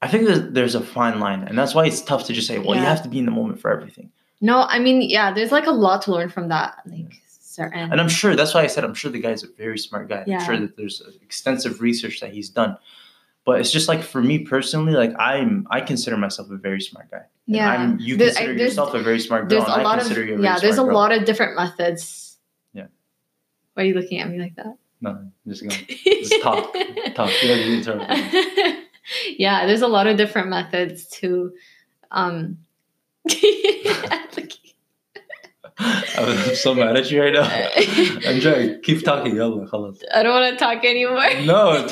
[0.01, 2.59] I think that there's a fine line, and that's why it's tough to just say,
[2.59, 4.11] well, you have to be in the moment for everything.
[4.41, 6.77] No, I mean, yeah, there's like a lot to learn from that.
[6.85, 7.91] Like certain.
[7.91, 10.23] And I'm sure that's why I said I'm sure the guy's a very smart guy.
[10.27, 10.37] Yeah.
[10.39, 12.77] I'm sure that there's extensive research that he's done.
[13.47, 17.09] But it's just like for me personally, like I'm I consider myself a very smart
[17.09, 17.21] guy.
[17.45, 17.71] Yeah.
[17.71, 19.99] I'm, you There- consider there's- yourself a very smart girl, There's and a I lot
[19.99, 20.59] consider of you a very yeah.
[20.59, 20.93] There's a girl.
[20.93, 22.37] lot of different methods.
[22.73, 22.87] Yeah.
[23.73, 24.75] Why are you looking at me like that?
[24.99, 25.63] No, I'm just.
[25.63, 26.73] Just talk.
[27.15, 27.31] Talk.
[27.41, 28.79] You don't need to interrupt.
[29.37, 31.53] yeah, there's a lot of different methods to
[32.11, 32.57] um
[35.79, 37.43] I'm so mad at you right now.
[38.29, 38.81] I'm trying.
[38.81, 39.33] Keep talking.
[39.33, 39.99] I don't want
[40.51, 41.23] to talk anymore.
[41.45, 41.87] No,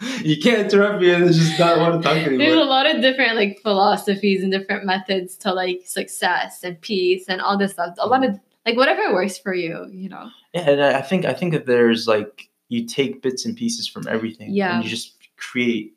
[0.22, 3.36] you can't interrupt me and just not want to talk There's a lot of different
[3.36, 7.94] like philosophies and different methods to like success and peace and all this stuff.
[7.98, 10.30] A lot of like whatever works for you, you know.
[10.54, 13.86] Yeah, and I I think I think that there's like you take bits and pieces
[13.86, 14.76] from everything, Yeah.
[14.76, 15.94] and you just create,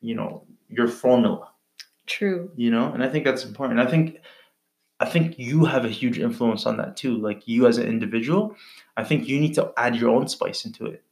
[0.00, 1.48] you know, your formula.
[2.06, 2.50] True.
[2.56, 3.80] You know, and I think that's important.
[3.80, 4.18] I think,
[5.00, 7.16] I think you have a huge influence on that too.
[7.16, 8.56] Like you as an individual,
[8.96, 11.02] I think you need to add your own spice into it.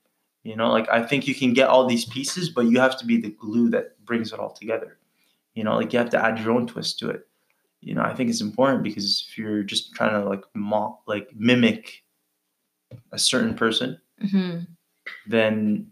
[0.42, 3.04] You know, like I think you can get all these pieces, but you have to
[3.06, 4.98] be the glue that brings it all together.
[5.54, 7.26] You know, like you have to add your own twist to it.
[7.82, 11.28] You know, I think it's important because if you're just trying to like mock, like
[11.34, 12.02] mimic
[13.12, 13.98] a certain person,
[14.30, 14.60] hmm
[15.26, 15.90] then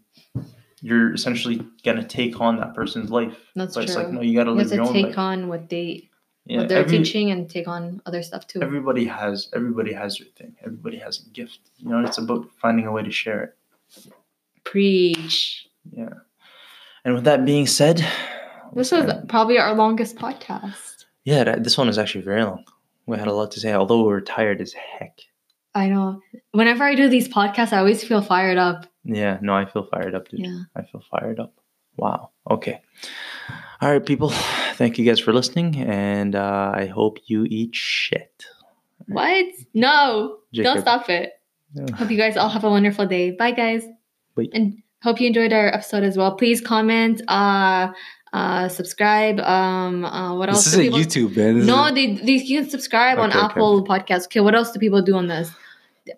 [0.81, 3.35] you're essentially gonna take on that person's life.
[3.55, 3.83] That's but true.
[3.87, 5.17] it's like no, you gotta you live your to own take life.
[5.17, 6.09] on what they
[6.45, 8.61] Yeah, what they're every- teaching and take on other stuff too.
[8.61, 10.55] everybody has everybody has their thing.
[10.63, 11.59] Everybody has a gift.
[11.77, 13.55] You know, it's about finding a way to share it.
[14.63, 15.67] Preach.
[15.91, 16.09] Yeah.
[17.05, 18.05] And with that being said,
[18.75, 21.05] This was probably our longest podcast.
[21.23, 22.63] yeah, that, this one was actually very long.
[23.05, 25.19] We had a lot to say, although we were tired as heck.
[25.73, 26.21] I know.
[26.51, 28.85] Whenever I do these podcasts, I always feel fired up.
[29.03, 30.41] Yeah, no, I feel fired up, dude.
[30.41, 30.61] Yeah.
[30.75, 31.53] I feel fired up.
[31.97, 32.31] Wow.
[32.49, 32.81] Okay.
[33.81, 34.29] All right, people.
[34.75, 38.45] Thank you guys for listening, and uh, I hope you eat shit.
[39.07, 39.45] What?
[39.73, 40.37] No.
[40.53, 41.33] Don't stop it.
[41.95, 43.31] Hope you guys all have a wonderful day.
[43.31, 43.83] Bye, guys.
[44.35, 44.47] Bye.
[44.53, 46.35] And hope you enjoyed our episode as well.
[46.35, 47.91] Please comment, uh,
[48.33, 49.39] uh, subscribe.
[49.39, 50.65] Um, uh, what else?
[50.65, 51.55] This isn't people- YouTube, man.
[51.59, 54.25] This No, is- they, they you can subscribe on Okay, okay, Apple Podcasts.
[54.25, 55.49] Okay, what else do people do on this?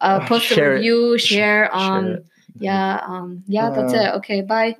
[0.01, 1.69] Uh, Uh, post share a review, Sh- share.
[1.73, 2.25] share Um, it.
[2.59, 4.15] yeah, um, yeah, that's Uh, it.
[4.17, 4.75] Okay, bye.